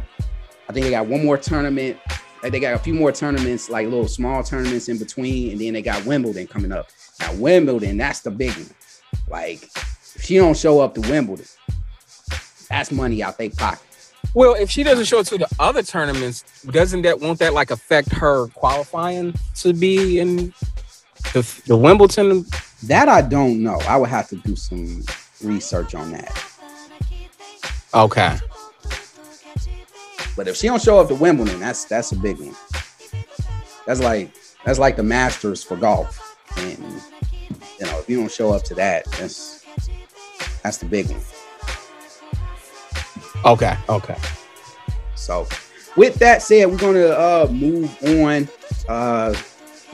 [0.68, 1.96] I think they got one more tournament.
[2.42, 5.72] Like they got a few more tournaments, like little small tournaments in between, and then
[5.72, 6.90] they got Wimbledon coming up.
[7.20, 8.66] Now Wimbledon, that's the big one.
[9.28, 11.46] Like if she don't show up to Wimbledon,
[12.68, 13.80] that's money out they pocket.
[14.34, 17.70] Well, if she doesn't show up to the other tournaments, doesn't that won't that like
[17.70, 20.52] affect her qualifying to be in
[21.32, 22.44] the the Wimbledon?
[22.84, 23.78] That I don't know.
[23.88, 25.04] I would have to do some
[25.42, 26.44] research on that.
[27.94, 28.36] Okay.
[30.36, 32.54] But if she don't show up to Wimbledon, that's that's a big one.
[33.86, 36.36] That's like that's like the Masters for golf.
[36.58, 36.78] And
[37.80, 39.64] you know, if you don't show up to that, that's
[40.62, 41.20] that's the big one.
[43.46, 43.76] Okay.
[43.88, 44.16] Okay.
[45.14, 45.46] So,
[45.96, 48.48] with that said, we're gonna uh, move on.
[48.88, 49.34] Uh,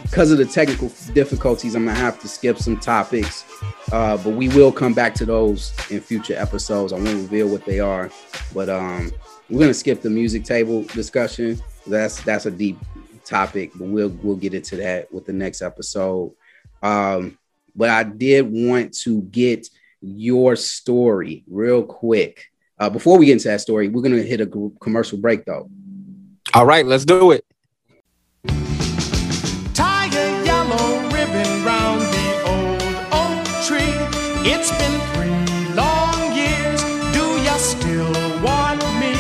[0.02, 3.44] because of the technical difficulties, I'm gonna have to skip some topics,
[3.92, 6.92] uh, but we will come back to those in future episodes.
[6.92, 8.10] I won't reveal what they are,
[8.52, 9.12] but um,
[9.48, 11.60] we're gonna skip the music table discussion.
[11.86, 12.78] That's that's a deep
[13.24, 16.32] topic, but we'll we'll get into that with the next episode.
[16.82, 17.38] Um,
[17.76, 19.68] but I did want to get
[20.00, 22.51] your story real quick.
[22.82, 25.70] Uh, before we get into that story, we're gonna hit a gr- commercial break though.
[26.52, 26.84] All right.
[26.84, 27.44] Let's do it.
[29.72, 32.82] Tie a yellow ribbon round the old
[33.20, 33.94] oak tree.
[34.50, 36.82] It's been three long years.
[37.14, 38.10] Do ya still
[38.42, 39.14] want me?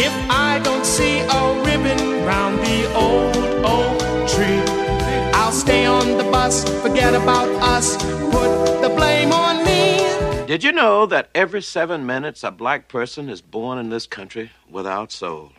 [0.00, 3.36] If I don't see a ribbon round the old
[3.76, 4.62] oak tree,
[5.34, 7.98] I'll stay on the bus, forget about us,
[8.32, 9.13] put the blame on me.
[10.46, 14.50] Did you know that every seven minutes a black person is born in this country
[14.68, 15.52] without soul?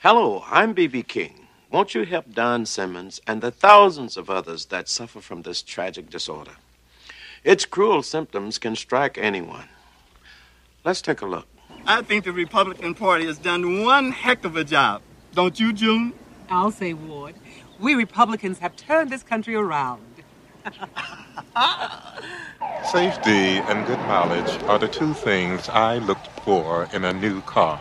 [0.00, 1.02] Hello, I'm B.B.
[1.04, 1.46] King.
[1.70, 6.10] Won't you help Don Simmons and the thousands of others that suffer from this tragic
[6.10, 6.50] disorder?
[7.42, 9.70] Its cruel symptoms can strike anyone.
[10.84, 11.46] Let's take a look.
[11.86, 15.00] I think the Republican Party has done one heck of a job.
[15.32, 16.12] Don't you, June?
[16.50, 17.34] I'll say, Ward,
[17.80, 20.02] we Republicans have turned this country around.
[22.90, 27.80] Safety and good mileage are the two things I looked for in a new car.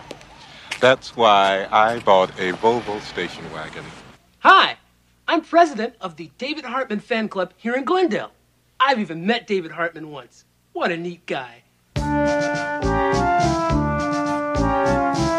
[0.80, 3.84] That's why I bought a Volvo station wagon.
[4.40, 4.78] Hi,
[5.28, 8.32] I'm president of the David Hartman fan club here in Glendale.
[8.80, 10.46] I've even met David Hartman once.
[10.74, 11.64] What a neat guy.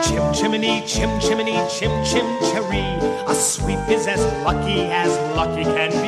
[0.03, 2.85] Chim chimney, chim chimney, chim chim cherry.
[3.29, 6.08] A sweep is as lucky as lucky can be.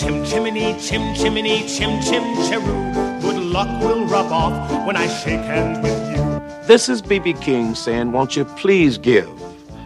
[0.00, 3.20] Chim chimney, chim chimney, chim chim cheru.
[3.20, 6.66] Good luck will rub off when I shake hands with you.
[6.66, 7.34] This is B.B.
[7.34, 9.28] King saying, Won't you please give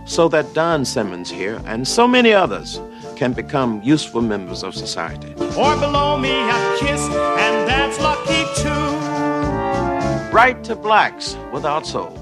[0.06, 2.80] so that Don Simmons here and so many others
[3.16, 5.34] can become useful members of society?
[5.58, 10.30] Or below me a kiss, and that's lucky too.
[10.32, 12.16] Right to blacks without soul.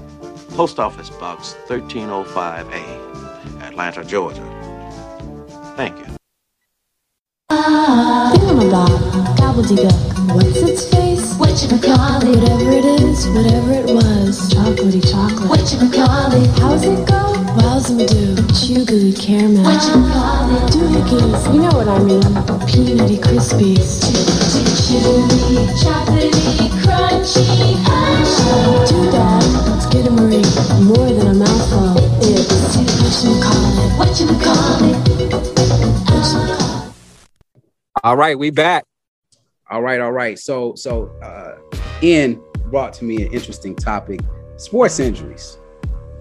[0.55, 4.49] Post Office Box 1305A, Atlanta, Georgia.
[5.75, 6.13] Thank you.
[8.73, 10.33] Ramabob, gobbledygook.
[10.33, 11.37] What's its face?
[11.37, 12.41] Whatchamacallit?
[12.41, 14.49] Whatever it is, whatever it was.
[14.49, 15.51] Chocolatey chocolate.
[15.51, 16.47] Whatchamacallit?
[16.57, 17.21] How's it go?
[17.53, 18.35] Wowzum do.
[18.57, 19.63] Chew caramel.
[19.63, 20.71] Whatchamacallit?
[20.73, 21.53] Doohickeys.
[21.53, 22.23] You know what I mean.
[22.65, 24.01] Peanutty crispies.
[24.89, 27.77] Chewy, chocolatey, crunchy.
[27.85, 28.25] Ah.
[28.89, 29.43] Too bad.
[29.77, 30.41] It's good Marie.
[30.83, 31.93] More than a mouthful.
[32.25, 33.91] It's whatchamacallit.
[33.99, 34.97] Whatchamacallit.
[38.01, 38.85] All right, we back.
[39.69, 40.37] All right, all right.
[40.39, 41.57] So, so uh,
[42.01, 42.41] Ian
[42.71, 44.19] brought to me an interesting topic:
[44.57, 45.59] sports injuries.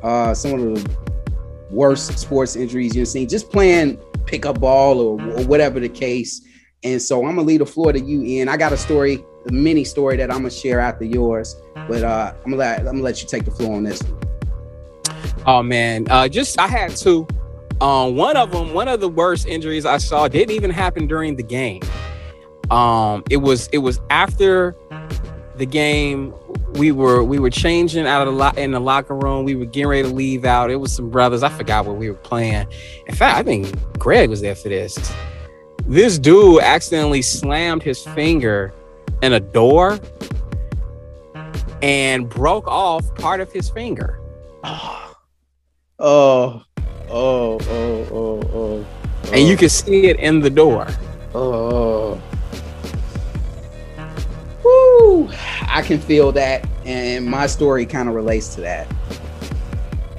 [0.02, 0.96] Uh, some of the
[1.70, 3.96] worst sports injuries you've seen, just playing
[4.26, 6.46] pickup ball or, or whatever the case.
[6.84, 8.48] And so I'm gonna leave the floor to you, Ian.
[8.48, 11.56] I got a story, a mini story that I'm gonna share after yours,
[11.88, 14.20] but uh, I'm gonna let I'm gonna let you take the floor on this one.
[15.46, 17.26] Oh man, uh, just I had two.
[17.82, 21.34] Um, one of them, one of the worst injuries I saw didn't even happen during
[21.34, 21.82] the game.
[22.70, 24.76] Um, it was it was after
[25.56, 26.32] the game.
[26.74, 29.44] We were we were changing out of the lo- in the locker room.
[29.44, 30.70] We were getting ready to leave out.
[30.70, 31.42] It was some brothers.
[31.42, 32.68] I forgot what we were playing.
[33.08, 35.12] In fact, I think Greg was there for this.
[35.84, 38.72] This dude accidentally slammed his finger
[39.22, 39.98] in a door
[41.82, 44.20] and broke off part of his finger.
[44.62, 45.16] Oh,
[45.98, 46.62] oh,
[47.10, 48.40] oh, oh, oh.
[48.52, 48.86] Oh.
[49.32, 50.86] And you can see it in the door.
[51.34, 52.20] Oh.
[52.20, 52.22] oh.
[54.64, 55.30] Woo!
[55.68, 58.86] I can feel that, and my story kind of relates to that.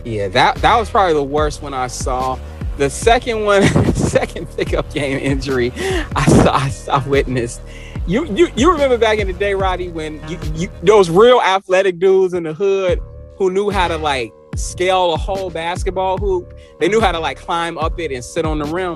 [0.03, 2.38] Yeah, that that was probably the worst one I saw.
[2.78, 5.72] The second one, second pickup game injury,
[6.16, 7.61] I saw, I saw witnessed.
[8.05, 11.99] You, you you remember back in the day, Roddy, when you, you those real athletic
[11.99, 12.99] dudes in the hood
[13.38, 16.54] who knew how to like scale a whole basketball hoop.
[16.80, 18.95] They knew how to like climb up it and sit on the rim.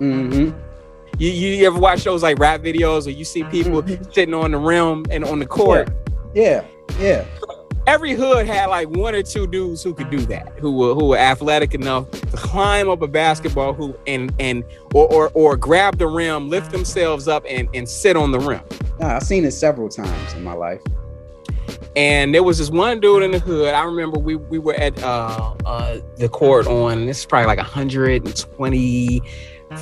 [0.00, 0.58] Mm-hmm.
[1.18, 3.82] You, you ever watch shows like rap videos or you see people
[4.12, 5.88] sitting on the rim and on the court?
[6.34, 6.64] Yeah,
[6.98, 7.24] yeah.
[7.86, 11.06] Every hood had like one or two dudes who could do that, who were who
[11.06, 15.96] were athletic enough to climb up a basketball hoop and and or or, or grab
[15.96, 18.60] the rim, lift themselves up and and sit on the rim.
[18.98, 20.82] Nah, I've seen it several times in my life.
[21.96, 23.72] And there was this one dude in the hood.
[23.72, 27.58] I remember we we were at uh, uh, the court on this is probably like
[27.58, 29.22] 120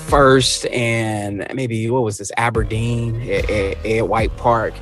[0.09, 4.75] first and maybe what was this Aberdeen at, at, at White Park.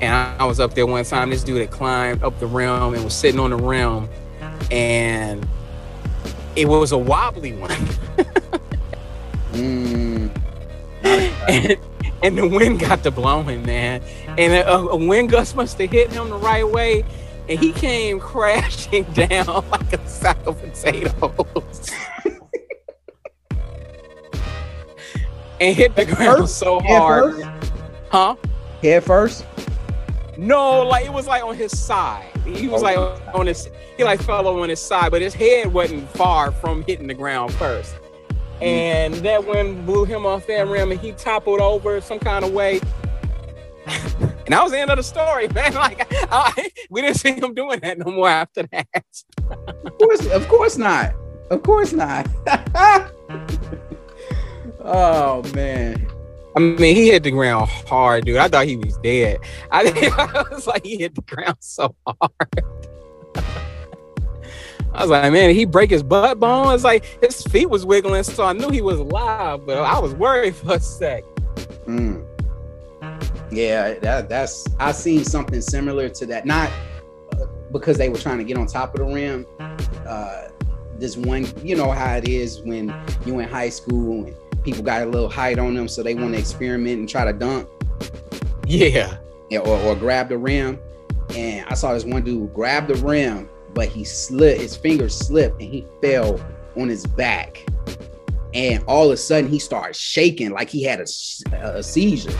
[0.00, 1.28] And I, was up there one time.
[1.28, 4.08] This dude had climbed up the rim and was sitting on the rim,
[4.70, 5.46] and
[6.56, 7.70] it was a wobbly one.
[9.52, 10.30] Mm.
[11.02, 11.76] and,
[12.22, 14.02] and the wind got to blowing, man.
[14.38, 17.04] And a, a wind gust must have hit him the right way,
[17.48, 21.90] and he came crashing down like a sack of potatoes.
[25.60, 27.42] and hit the ground so hard.
[28.10, 28.36] Huh?
[28.82, 29.46] Head first?
[30.36, 32.26] No, like it was like on his side.
[32.46, 32.96] He was like
[33.34, 36.82] on his he like fell over on his side, but his head wasn't far from
[36.84, 37.94] hitting the ground first.
[38.60, 38.64] Mm-hmm.
[38.64, 42.52] And that wind blew him off that rim and he toppled over some kind of
[42.52, 42.80] way.
[43.86, 45.72] and that was the end of the story, man.
[45.72, 48.86] Like I, we didn't see him doing that no more after that.
[49.84, 51.14] Of course, of course not.
[51.50, 52.28] Of course not.
[54.80, 56.06] oh man.
[56.54, 58.36] I mean, he hit the ground hard, dude.
[58.36, 59.38] I thought he was dead.
[59.70, 59.82] I,
[60.48, 62.32] I was like, he hit the ground so hard.
[64.92, 66.74] I was like, man, did he break his butt bone?
[66.74, 70.14] It's like his feet was wiggling, so I knew he was alive, but I was
[70.14, 71.24] worried for a sec.
[71.86, 72.26] Mm.
[73.50, 76.44] Yeah, that, that's I seen something similar to that.
[76.44, 76.70] Not
[77.32, 79.46] uh, because they were trying to get on top of the rim.
[80.06, 80.48] Uh,
[80.98, 82.94] this one, you know how it is when
[83.24, 86.34] you in high school and people got a little height on them, so they want
[86.34, 87.68] to experiment and try to dunk.
[88.66, 89.16] Yeah.
[89.50, 90.78] Yeah, or, or grab the rim.
[91.34, 95.60] And I saw this one dude grab the rim, but he slipped, his fingers slipped,
[95.60, 96.40] and he fell
[96.76, 97.64] on his back.
[98.52, 102.32] And all of a sudden, he started shaking like he had a, a seizure.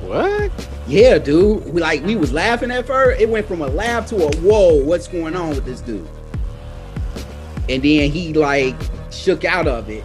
[0.00, 0.52] What?
[0.86, 1.64] Yeah, dude.
[1.72, 3.20] We like we was laughing at first.
[3.20, 4.84] It went from a laugh to a whoa.
[4.84, 6.06] What's going on with this dude?
[7.68, 8.76] And then he like
[9.10, 10.04] shook out of it,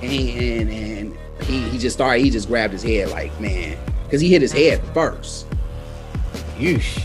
[0.00, 2.24] and and, and he he just started.
[2.24, 5.46] He just grabbed his head like man, because he hit his head first.
[6.56, 7.04] Yeesh.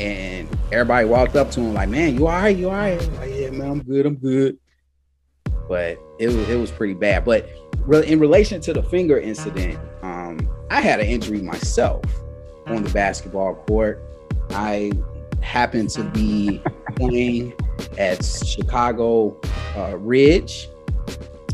[0.00, 2.56] And everybody walked up to him like, man, you all right?
[2.56, 3.12] You all right?
[3.18, 4.06] Like, yeah, man, I'm good.
[4.06, 4.58] I'm good.
[5.68, 7.24] But it was it was pretty bad.
[7.24, 7.48] But
[8.04, 12.02] in relation to the finger incident, um, I had an injury myself
[12.66, 14.02] on the basketball court.
[14.50, 14.92] I
[15.40, 16.62] happened to be
[16.96, 17.52] playing
[17.98, 19.38] at Chicago
[19.76, 20.68] uh, Ridge,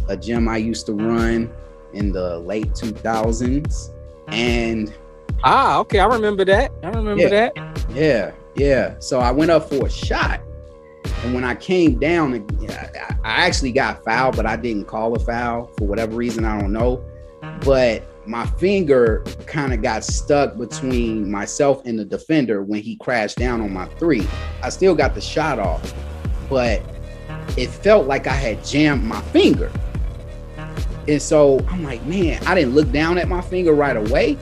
[0.09, 1.53] a gym I used to run
[1.93, 3.91] in the late 2000s.
[4.29, 4.93] And
[5.45, 6.73] ah, okay, I remember that.
[6.83, 7.29] I remember Yeah.
[7.55, 7.87] that.
[7.95, 8.95] yeah, yeah.
[8.99, 10.41] So I went up for a shot.
[11.25, 12.35] And when I came down,
[12.69, 12.89] I
[13.25, 16.45] I actually got fouled, but I didn't call a foul for whatever reason.
[16.45, 17.03] I don't know.
[17.65, 23.39] But my finger kind of got stuck between myself and the defender when he crashed
[23.39, 24.27] down on my three.
[24.63, 25.95] I still got the shot off,
[26.51, 26.83] but
[27.57, 29.71] it felt like I had jammed my finger.
[31.09, 34.37] And so I'm like, man, I didn't look down at my finger right away.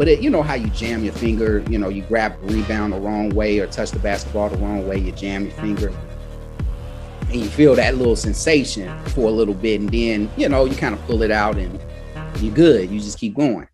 [0.00, 2.94] But it, you know how you jam your finger, you know, you grab the rebound
[2.94, 5.92] the wrong way or touch the basketball the wrong way, you jam your finger.
[7.28, 10.74] And you feel that little sensation for a little bit, and then you know, you
[10.74, 11.78] kind of pull it out and
[12.38, 12.90] you're good.
[12.90, 13.68] You just keep going.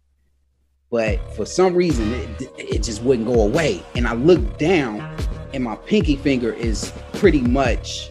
[0.90, 3.84] But for some reason, it, it just wouldn't go away.
[3.94, 5.08] And I looked down,
[5.54, 8.10] and my pinky finger is pretty much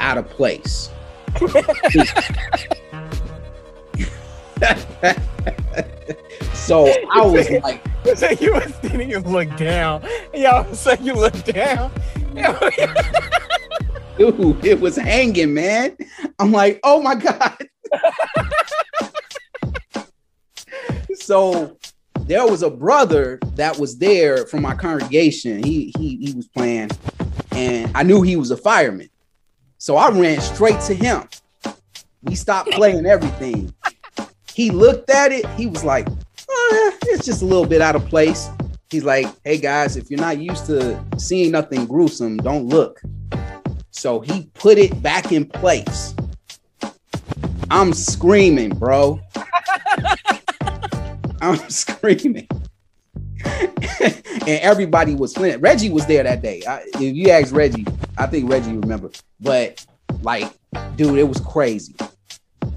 [0.00, 0.90] out of place.
[6.54, 7.82] so I was like,
[8.16, 10.06] So you was then you look down.
[10.32, 11.90] Y'all say you look down.
[14.16, 15.96] dude, it was hanging, man.
[16.38, 17.56] I'm like, oh my God.
[21.14, 21.76] so
[22.20, 25.62] there was a brother that was there from my congregation.
[25.62, 26.90] He he he was playing,
[27.52, 29.08] and I knew he was a fireman.
[29.78, 31.28] So I ran straight to him.
[32.22, 33.74] We stopped playing everything.
[34.54, 38.04] He looked at it, he was like, "Uh, it's just a little bit out of
[38.06, 38.48] place.
[38.92, 43.00] He's like, hey guys, if you're not used to seeing nothing gruesome, don't look.
[43.90, 46.14] So he put it back in place.
[47.70, 49.18] I'm screaming, bro.
[51.40, 52.46] I'm screaming.
[54.02, 55.62] and everybody was flinching.
[55.62, 56.62] Reggie was there that day.
[56.68, 57.86] I, if you ask Reggie,
[58.18, 59.10] I think Reggie remember.
[59.40, 59.86] But
[60.20, 60.52] like,
[60.96, 61.94] dude, it was crazy.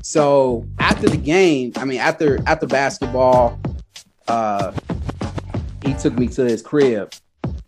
[0.07, 3.59] So after the game, I mean, after after basketball,
[4.27, 4.71] uh,
[5.83, 7.11] he took me to his crib,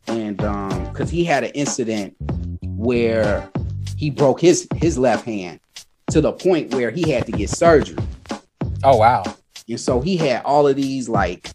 [0.06, 2.16] and um, because he had an incident
[2.62, 3.50] where
[3.98, 5.60] he broke his his left hand
[6.12, 7.98] to the point where he had to get surgery.
[8.84, 9.24] Oh wow.
[9.68, 11.50] And so he had all of these like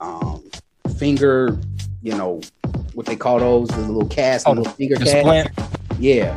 [0.00, 0.42] um
[0.98, 1.60] finger,
[2.02, 2.40] you know,
[2.94, 5.10] what they call those, the little cast, Oh, little finger cast.
[5.20, 5.48] splint.
[6.00, 6.36] Yeah.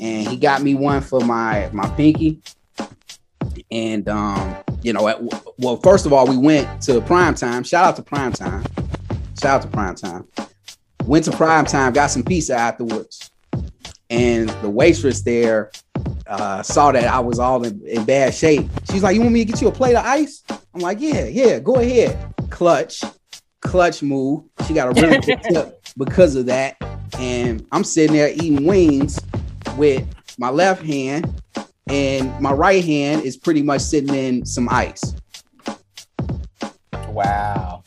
[0.00, 2.40] And he got me one for my my pinky.
[3.70, 5.20] And um, you know, at,
[5.58, 7.64] well, first of all, we went to prime time.
[7.64, 8.64] Shout out to prime time.
[9.40, 10.26] Shout out to prime time.
[11.04, 13.30] Went to prime time, got some pizza afterwards.
[14.08, 15.72] And the waitress there
[16.26, 18.68] uh, saw that I was all in, in bad shape.
[18.90, 20.42] She's like, "You want me to get you a plate of ice?"
[20.74, 23.02] I'm like, "Yeah, yeah, go ahead." Clutch,
[23.60, 24.44] clutch move.
[24.66, 26.76] She got a really good tip because of that.
[27.18, 29.18] And I'm sitting there eating wings
[29.76, 30.06] with
[30.38, 31.42] my left hand,
[31.88, 35.14] and my right hand is pretty much sitting in some ice.
[37.08, 37.84] Wow.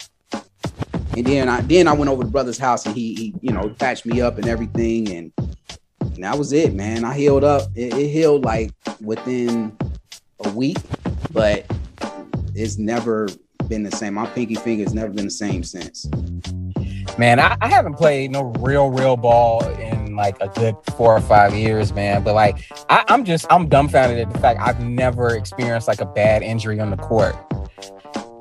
[1.16, 3.70] And then I then I went over to brother's house and he, he you know
[3.78, 5.34] patched me up and everything and,
[6.00, 7.04] and that was it, man.
[7.04, 7.64] I healed up.
[7.76, 8.72] It, it healed like
[9.02, 9.78] within
[10.46, 10.78] a week,
[11.32, 11.66] but
[12.56, 13.28] it's never
[13.68, 14.14] been the same.
[14.16, 16.10] My pinky finger's never been the same since.
[17.18, 21.22] Man, I, I haven't played no real, real ball in like a good four or
[21.22, 22.24] five years, man.
[22.24, 22.58] But like,
[22.90, 26.80] I, I'm just, I'm dumbfounded at the fact I've never experienced like a bad injury
[26.80, 27.36] on the court.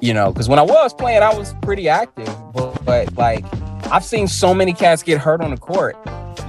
[0.00, 3.44] You know, because when I was playing, I was pretty active, but, but like,
[3.86, 5.96] I've seen so many cats get hurt on the court.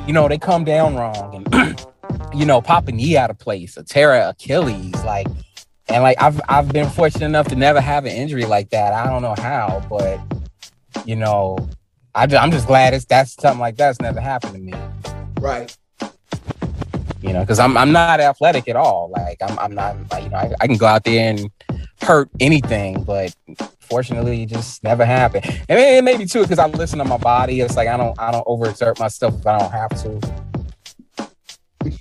[0.05, 1.85] You know, they come down wrong and,
[2.33, 5.27] you know, pop a knee out of place, a tear Achilles, like,
[5.89, 8.93] and like I've I've been fortunate enough to never have an injury like that.
[8.93, 10.19] I don't know how, but
[11.05, 11.69] you know,
[12.15, 14.73] I, am just glad it's that's something like that's never happened to me.
[15.39, 15.75] Right.
[17.21, 19.11] You know, because I'm I'm not athletic at all.
[19.15, 21.49] Like I'm I'm not like, you know I, I can go out there and
[22.01, 23.35] hurt anything, but
[23.81, 25.45] fortunately, it just never happened.
[25.67, 27.61] And it, it may be too because I listen to my body.
[27.61, 30.48] It's like I don't I don't overexert myself if I don't have to.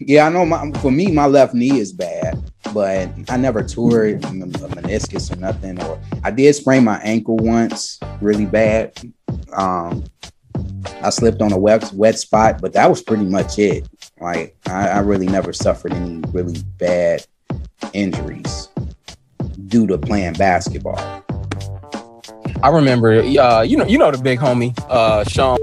[0.00, 0.44] Yeah, I know.
[0.44, 5.36] My, for me, my left knee is bad, but I never tore a meniscus or
[5.36, 5.80] nothing.
[5.82, 8.92] Or I did sprain my ankle once, really bad.
[9.52, 10.04] Um,
[11.02, 13.88] I slipped on a wet wet spot, but that was pretty much it.
[14.20, 17.24] Like I, I really never suffered any really bad
[17.92, 18.68] injuries
[19.66, 20.98] due to playing basketball.
[22.62, 25.58] I remember, uh, you know, you know the big homie, uh, Sean.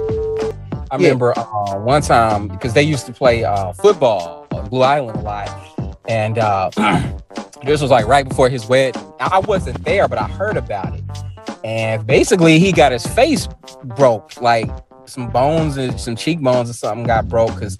[0.92, 1.08] I Yeah.
[1.10, 5.22] remember uh, one time because they used to play uh, football on Blue Island a
[5.22, 6.70] lot, and uh,
[7.64, 9.02] this was like right before his wedding.
[9.20, 11.04] I wasn't there, but I heard about it.
[11.64, 13.48] And basically, he got his face
[13.84, 14.70] broke, like
[15.06, 17.76] some bones and some cheekbones or something got broke because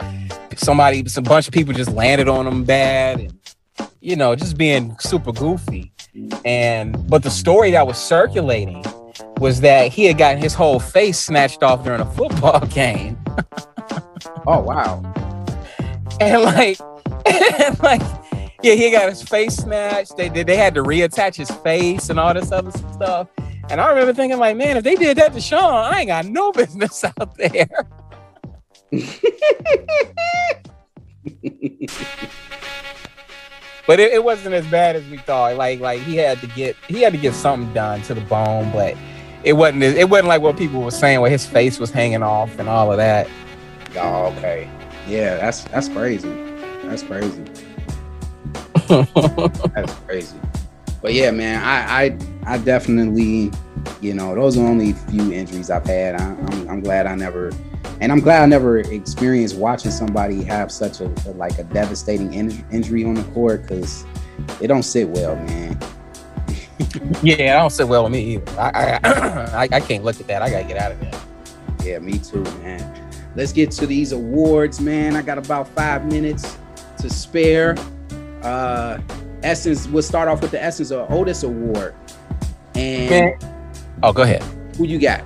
[0.56, 3.40] somebody, some bunch of people just landed on him bad, and
[4.02, 5.92] you know, just being super goofy.
[6.46, 8.84] And but the story that was circulating
[9.40, 13.18] was that he had gotten his whole face snatched off during a football game.
[14.48, 15.02] oh wow.
[16.20, 16.80] And like
[17.26, 18.02] and like
[18.64, 20.18] yeah, he got his face snatched.
[20.18, 23.28] They they had to reattach his face and all this other stuff.
[23.70, 26.26] And I remember thinking, like, man, if they did that to Sean, I ain't got
[26.26, 27.68] no business out there.
[33.88, 35.58] but it, it, wasn't as bad as we thought.
[35.58, 38.72] Like, like he had to get he had to get something done to the bone,
[38.72, 38.96] but
[39.46, 42.58] it wasn't it wasn't like what people were saying where his face was hanging off
[42.58, 43.30] and all of that.
[43.96, 44.70] Oh, okay.
[45.08, 46.30] Yeah, that's that's crazy.
[46.84, 47.44] That's crazy.
[49.76, 50.38] that's crazy.
[51.02, 53.52] But yeah, man, I, I I definitely,
[54.02, 56.16] you know, those are only few injuries I've had.
[56.16, 57.52] I, I'm, I'm glad I never
[58.02, 62.34] and I'm glad I never experienced watching somebody have such a, a like a devastating
[62.34, 64.06] in- injury on the court because
[64.60, 65.80] it don't sit well, man.
[67.24, 68.60] Yeah, I don't sit well with me either.
[68.60, 70.42] I I, I I can't look at that.
[70.42, 71.22] I gotta get out of there.
[71.84, 73.02] Yeah, me too, man.
[73.36, 75.16] Let's get to these awards, man.
[75.16, 76.58] I got about five minutes
[77.00, 77.76] to spare.
[78.42, 79.00] Uh
[79.44, 81.94] Essence, we'll start off with the Essence of Otis Award.
[82.74, 83.36] And
[84.04, 84.44] oh, go ahead.
[84.78, 85.24] Who you got?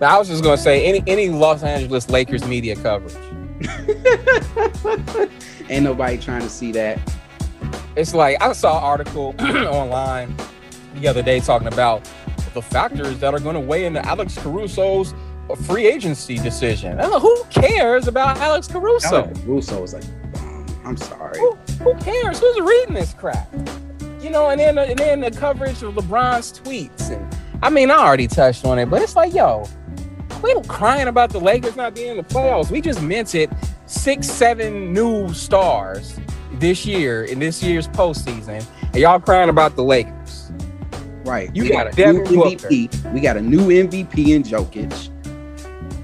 [0.00, 3.16] I was just gonna say any any Los Angeles Lakers media coverage.
[5.68, 7.00] Ain't nobody trying to see that.
[7.96, 10.36] It's like I saw an article online
[11.00, 12.08] the other day talking about
[12.54, 15.14] the factors that are going to weigh into Alex Caruso's
[15.64, 16.98] free agency decision.
[16.98, 19.24] Who cares about Alex Caruso?
[19.24, 20.04] Alex Caruso is like,
[20.84, 21.38] I'm sorry.
[21.38, 22.40] Who, who, cares?
[22.40, 23.48] Who's reading this crap?
[24.20, 27.98] You know, and then and then the coverage of LeBron's tweets, and I mean, I
[27.98, 29.68] already touched on it, but it's like, yo,
[30.42, 32.70] don't crying about the Lakers not being in the playoffs.
[32.70, 33.50] We just minted
[33.86, 36.18] six, seven new stars
[36.54, 40.17] this year in this year's postseason, and y'all crying about the Lakers.
[41.28, 41.54] Right.
[41.54, 42.90] You we got, got a new MVP.
[42.90, 43.10] Booker.
[43.10, 45.10] We got a new MVP in Jokic.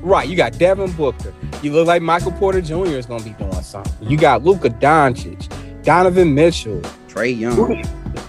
[0.02, 0.28] Right.
[0.28, 1.32] You got Devin Booker.
[1.62, 2.88] You look like Michael Porter Jr.
[2.88, 4.10] is going to be doing something.
[4.10, 5.48] You got Luka Doncic,
[5.82, 7.82] Donovan Mitchell, Trae Young,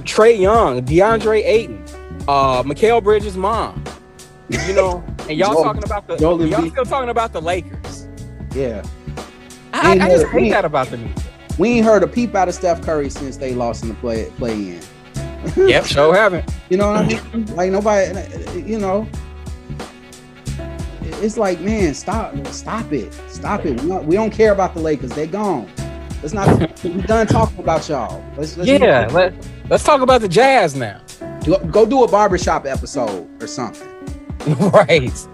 [0.05, 1.83] Trae Young, DeAndre Ayton,
[2.29, 3.83] uh, Mikal Bridges' mom.
[4.47, 8.07] You know, and y'all Joel, talking about the Joel y'all still talking about the Lakers.
[8.53, 8.85] Yeah.
[9.73, 11.23] I, I just hate that about the media.
[11.57, 14.31] We ain't heard a peep out of Steph Curry since they lost in the play
[14.37, 14.81] play in.
[15.57, 16.49] yep, so haven't.
[16.69, 17.45] You know what I mean?
[17.55, 19.07] Like nobody, you know.
[21.21, 23.81] It's like, man, stop, stop it, stop it.
[23.81, 25.11] We don't, we don't care about the Lakers.
[25.11, 25.69] They gone.
[26.21, 26.83] Let's not.
[26.83, 28.23] we done talking about y'all.
[28.37, 29.07] Let's, let's yeah.
[29.11, 29.33] Let,
[29.69, 31.01] let's talk about the Jazz now.
[31.45, 33.87] Go, go do a barbershop episode or something.
[34.71, 35.27] right.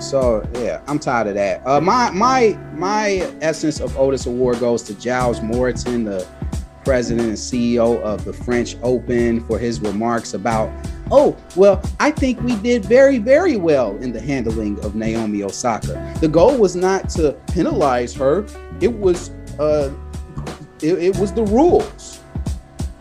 [0.00, 1.66] So yeah, I'm tired of that.
[1.66, 6.26] Uh, my my my essence of Otis Award goes to Gilles Moretton, the
[6.84, 10.70] president and CEO of the French Open, for his remarks about.
[11.10, 16.14] Oh well, I think we did very very well in the handling of Naomi Osaka.
[16.20, 18.46] The goal was not to penalize her;
[18.80, 19.92] it was uh,
[20.82, 22.20] it, it was the rules.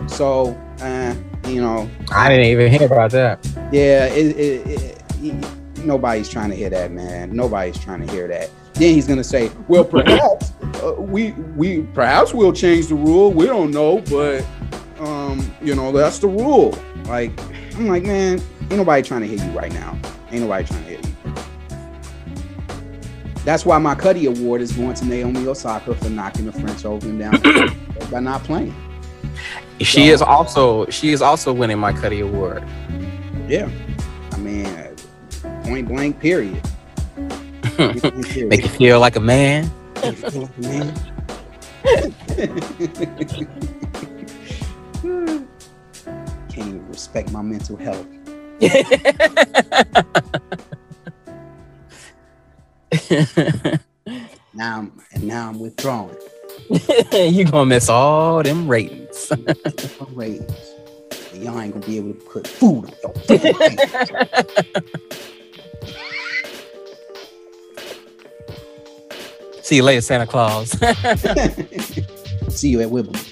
[0.07, 1.15] So uh,
[1.47, 3.45] you know, I didn't even hear about that.
[3.71, 7.35] Yeah, it, it, it, nobody's trying to hear that, man.
[7.35, 8.49] Nobody's trying to hear that.
[8.73, 10.51] Then he's gonna say, "Well, perhaps
[10.81, 13.31] uh, we we perhaps we'll change the rule.
[13.31, 14.45] We don't know, but
[14.99, 17.31] um, you know that's the rule." Like,
[17.75, 19.97] I'm like, man, ain't nobody trying to hit you right now.
[20.31, 21.13] Ain't nobody trying to hit you.
[23.43, 27.17] That's why my Cuddy Award is going to Naomi Osaka for knocking the French Open
[27.17, 27.41] down
[28.11, 28.73] by not playing.
[29.79, 32.63] She so, is also she is also winning my Cuddy Award.
[33.47, 33.69] Yeah,
[34.31, 34.65] I mean,
[35.63, 36.19] point blank.
[36.19, 36.61] Period.
[37.77, 39.69] Make you feel like a man.
[40.03, 40.93] Man.
[46.49, 48.05] Can't even respect my mental health.
[54.53, 56.15] now I'm and now I'm withdrawing.
[57.13, 59.31] you gonna miss all them ratings.
[60.09, 60.51] ratings.
[61.33, 63.13] Y'all ain't gonna be able to put food on your
[69.73, 70.69] See you later, Santa Claus.
[72.55, 73.19] See you at Wimbledon.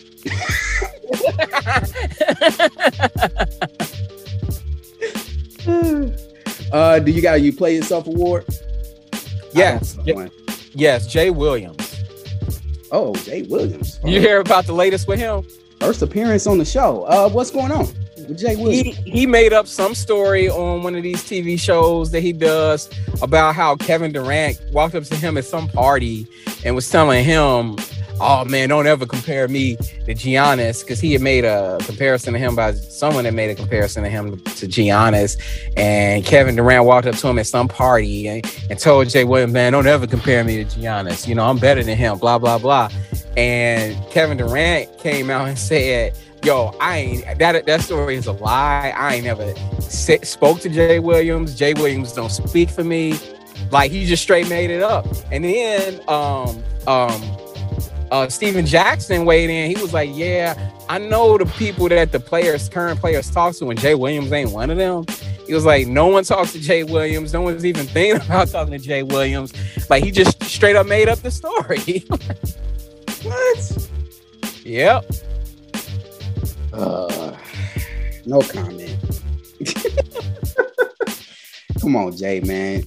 [6.73, 8.47] uh, do you got you play yourself award?
[9.53, 9.99] Yes.
[10.73, 11.95] yes, Jay Williams.
[12.91, 13.99] Oh, Jay Williams.
[14.03, 15.45] You hear about the latest with him?
[15.79, 17.03] First appearance on the show.
[17.03, 18.00] Uh, what's going on with Jay Williams?
[18.71, 22.89] He, he made up some story on one of these TV shows that he does
[23.21, 26.27] about how Kevin Durant walked up to him at some party
[26.63, 27.77] and was telling him
[28.21, 32.39] oh man, don't ever compare me to Giannis because he had made a comparison to
[32.39, 35.37] him by someone that made a comparison to him to Giannis.
[35.75, 39.53] And Kevin Durant walked up to him at some party and, and told Jay Williams,
[39.53, 41.27] man, don't ever compare me to Giannis.
[41.27, 42.89] You know, I'm better than him, blah, blah, blah.
[43.35, 48.31] And Kevin Durant came out and said, Yo, I ain't that that story is a
[48.31, 48.91] lie.
[48.97, 51.53] I ain't never sit, spoke to Jay Williams.
[51.53, 53.19] Jay Williams don't speak for me.
[53.69, 55.05] Like he just straight made it up.
[55.31, 57.21] And then um um
[58.09, 59.75] uh Stephen Jackson weighed in.
[59.75, 63.69] He was like, Yeah, I know the people that the players, current players talk to,
[63.69, 65.05] and Jay Williams ain't one of them.
[65.45, 67.33] He was like, No one talks to Jay Williams.
[67.33, 69.53] No one's even thinking about talking to Jay Williams.
[69.91, 72.03] Like he just straight up made up the story.
[73.29, 73.89] what?
[74.65, 75.05] Yep.
[76.73, 77.35] Uh,
[78.25, 78.97] no comment.
[81.81, 82.83] Come on, Jay, man.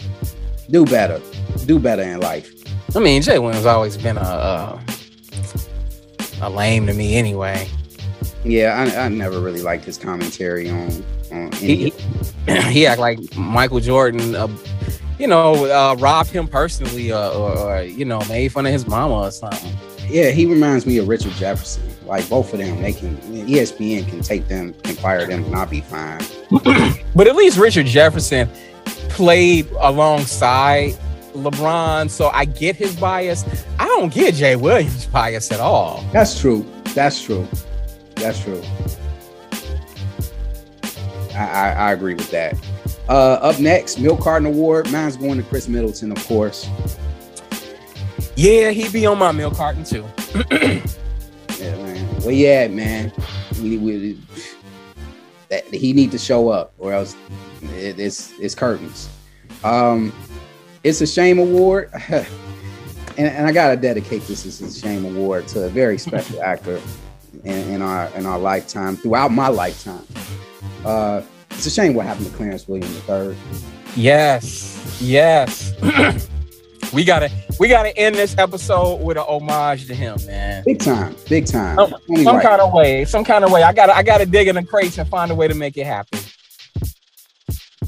[0.71, 1.21] Do better.
[1.67, 2.51] Do better in life.
[2.97, 4.81] I mean, Jay Williams always been a a,
[6.43, 7.69] a lame to me anyway.
[8.45, 11.91] Yeah, I, I never really liked his commentary on on He,
[12.47, 14.49] he, he act like Michael Jordan, uh,
[15.19, 18.87] you know, uh, robbed him personally, uh, or, or you know, made fun of his
[18.87, 19.73] mama or something.
[20.09, 21.83] Yeah, he reminds me of Richard Jefferson.
[22.05, 25.67] Like both of them, they can ESPN can take them, can fire them, and I'll
[25.67, 26.21] be fine.
[27.17, 28.49] But at least Richard Jefferson
[29.09, 30.95] played alongside
[31.33, 33.45] LeBron, so I get his bias.
[33.79, 36.05] I don't get Jay Williams' bias at all.
[36.13, 36.67] That's true.
[36.93, 37.47] That's true.
[38.17, 38.61] That's true.
[41.35, 42.57] I, I, I agree with that.
[43.09, 44.91] Uh, up next, Milk Carton Award.
[44.91, 46.69] Mine's going to Khris Middleton, of course.
[48.35, 50.05] Yeah, he'd be on my milk carton too.
[51.61, 51.77] Yeah.
[52.25, 53.13] Where you at, man?
[53.61, 54.19] We, we,
[55.51, 57.15] that, he need to show up, or else
[57.75, 59.11] it, it's it's curtains.
[59.63, 60.11] Um,
[60.85, 62.27] it's a shame award, and,
[63.19, 66.81] and I gotta dedicate this as a shame award to a very special actor
[67.45, 70.07] in, in our in our lifetime, throughout my lifetime.
[70.83, 71.21] Uh,
[71.51, 73.37] it's a shame what happened to Clarence Williams III.
[73.97, 75.75] Yes, yes.
[76.95, 80.63] we gotta we gotta end this episode with an homage to him, man.
[80.65, 81.77] Big time, big time.
[81.77, 82.45] Some, Only some right.
[82.47, 83.63] kind of way, some kind of way.
[83.63, 85.85] I gotta I gotta dig in the crates and find a way to make it
[85.87, 86.21] happen.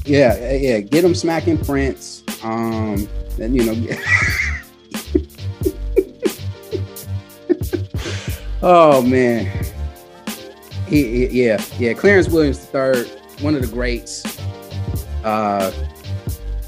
[0.05, 0.79] Yeah, yeah.
[0.79, 2.23] Get him smacking Prince.
[2.43, 3.07] Um,
[3.39, 3.97] and you know.
[8.61, 9.65] oh man.
[10.87, 11.93] He, he- yeah, yeah.
[11.93, 13.03] Clarence Williams III,
[13.41, 14.23] one of the greats.
[15.23, 15.71] Uh,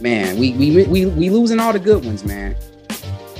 [0.01, 2.55] man, we we we we losing all the good ones, man.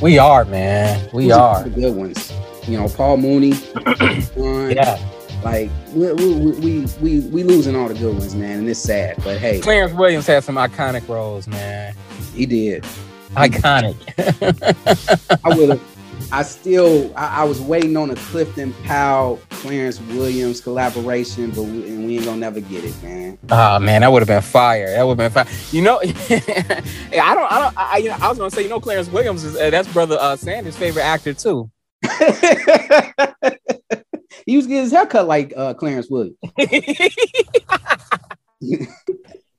[0.02, 1.10] We are, man.
[1.14, 1.64] We Losing are.
[1.64, 2.32] the good ones.
[2.68, 3.52] You know, Paul Mooney.
[4.36, 4.98] Juan, Yeah.
[5.44, 9.16] Like we we, we we we losing all the good ones, man, and it's sad.
[9.24, 11.96] But hey, Clarence Williams had some iconic roles, man.
[12.36, 12.84] he did.
[13.36, 13.96] Iconic.
[15.46, 15.89] I would have.
[16.32, 17.12] I still.
[17.16, 22.18] I, I was waiting on a Clifton Powell, Clarence Williams collaboration, but we, and we
[22.18, 23.38] ain't gonna never get it, man.
[23.50, 24.92] Oh man, that would have been fire.
[24.92, 25.54] That would have been fire.
[25.72, 26.06] You know, I
[27.36, 29.56] don't, I don't, I, you know, I was gonna say, you know, Clarence Williams is
[29.56, 31.72] uh, that's brother uh, Sanders' favorite actor too.
[34.46, 36.38] he was getting his haircut like uh, Clarence Williams.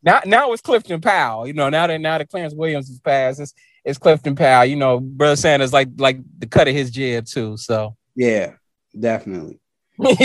[0.02, 1.46] now, now it's Clifton Powell.
[1.46, 3.54] You know, now that now that Clarence Williams is passed, it's,
[3.84, 4.64] it's Clifton Powell.
[4.64, 7.56] You know, brother Sanders like like the cut of his jib too.
[7.56, 8.52] So Yeah,
[8.98, 9.60] definitely.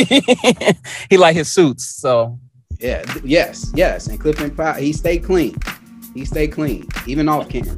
[1.09, 1.85] he like his suits.
[1.85, 2.39] So
[2.79, 3.03] Yeah.
[3.23, 3.71] Yes.
[3.75, 4.07] Yes.
[4.07, 5.55] And Clifton Powell, he stayed clean.
[6.13, 7.77] He stayed clean, even off camera.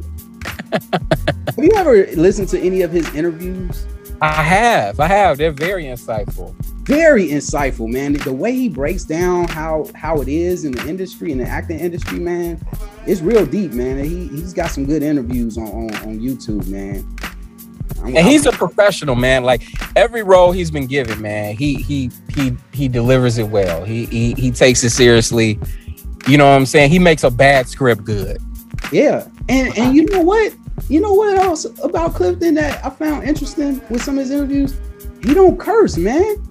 [0.71, 3.87] Have you ever listened to any of his interviews?
[4.21, 5.37] I have, I have.
[5.37, 6.55] They're very insightful.
[6.87, 8.13] Very insightful, man.
[8.13, 11.79] The way he breaks down how how it is in the industry, in the acting
[11.79, 12.59] industry, man,
[13.05, 14.03] it's real deep, man.
[14.03, 17.05] He he's got some good interviews on on, on YouTube, man.
[18.03, 19.63] I'm- and he's a professional man like
[19.95, 24.33] every role he's been given man he he he he delivers it well he he,
[24.33, 25.59] he takes it seriously
[26.27, 28.39] you know what i'm saying he makes a bad script good
[28.91, 30.53] yeah, and and you know what?
[30.89, 34.77] You know what else about Clifton that I found interesting with some of his interviews?
[35.23, 36.47] He don't curse, man.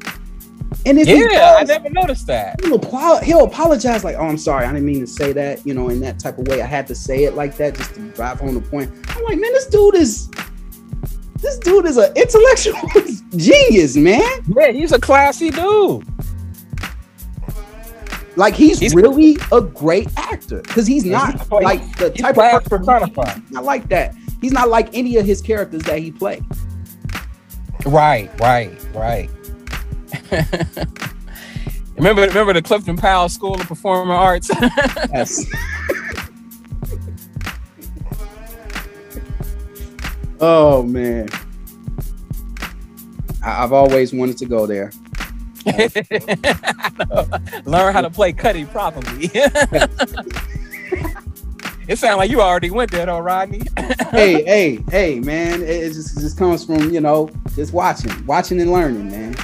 [0.86, 4.64] And if yeah i never noticed that he'll, apo- he'll apologize like, "Oh, I'm sorry,
[4.66, 6.62] I didn't mean to say that," you know, in that type of way.
[6.62, 8.90] I had to say it like that just to drive home the point.
[9.08, 10.30] I'm like, man, this dude is
[11.42, 12.80] this dude is an intellectual
[13.36, 14.22] genius, man.
[14.56, 16.04] yeah he's a classy dude
[18.36, 22.64] Like he's, He's- really a great actor because he's not he's like the type of
[22.64, 23.46] person.
[23.50, 24.14] not like that.
[24.40, 26.44] He's not like any of his characters that he played.
[27.86, 29.30] right right right
[31.96, 34.50] remember remember the clifton powell school of performing arts
[35.12, 35.44] Yes.
[40.40, 41.28] oh man.
[43.42, 44.92] I, I've always wanted to go there.
[47.64, 49.30] Learn how to play Cuddy properly.
[51.88, 53.62] it sounds like you already went there though, Rodney.
[54.10, 55.62] hey, hey, hey, man!
[55.62, 59.34] It, it just it just comes from you know just watching, watching and learning, man.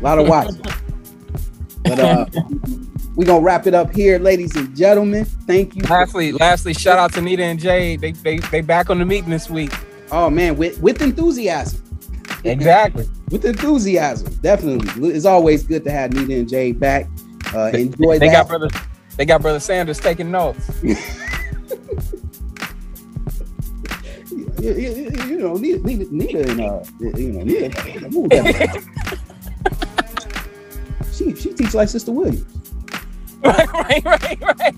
[0.00, 0.60] A lot of watching.
[1.84, 2.26] but uh,
[3.16, 5.24] we gonna wrap it up here, ladies and gentlemen.
[5.24, 5.82] Thank you.
[5.82, 7.96] Lastly, lastly, shout out to Nita and Jay.
[7.96, 9.72] They they they back on the meeting this week.
[10.12, 11.82] Oh man, with with enthusiasm.
[12.44, 13.08] Exactly.
[13.32, 15.08] with enthusiasm, definitely.
[15.10, 17.08] It's always good to have Nita and Jay back.
[17.52, 18.32] Uh, enjoy they that.
[18.32, 18.68] got brother
[19.16, 20.70] they got brother Sanders taking notes.
[20.82, 20.96] you,
[24.60, 26.80] you- you- know, Nita, Nita, Nita and uh,
[27.16, 28.84] you know, Nita, move that.
[31.18, 32.44] she she teach like Sister Williams.
[33.44, 34.74] right, right, right, right.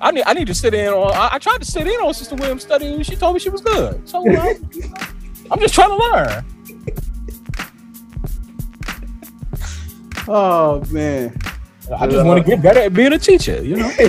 [0.00, 2.14] I need I need to sit in on I, I tried to sit in on
[2.14, 4.08] Sister Williams study and she told me she was good.
[4.08, 4.54] So uh,
[5.50, 6.44] I'm just trying to learn.
[10.26, 11.36] Oh man,
[11.94, 13.90] I just want to get better at being a teacher, you know.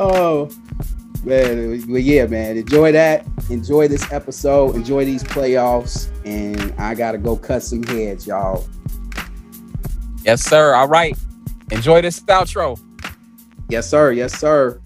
[0.00, 0.48] Oh
[1.24, 2.56] man, well, yeah, man.
[2.56, 3.26] Enjoy that.
[3.50, 4.76] Enjoy this episode.
[4.76, 6.08] Enjoy these playoffs.
[6.24, 8.66] And I gotta go cut some heads, y'all.
[10.24, 10.74] Yes, sir.
[10.74, 11.16] All right.
[11.70, 12.78] Enjoy this outro.
[13.68, 14.12] Yes, sir.
[14.12, 14.80] Yes, sir.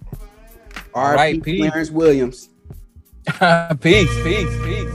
[0.95, 1.61] All right, right, peace.
[1.61, 2.49] Clarence Williams.
[3.81, 4.93] peace, peace, peace,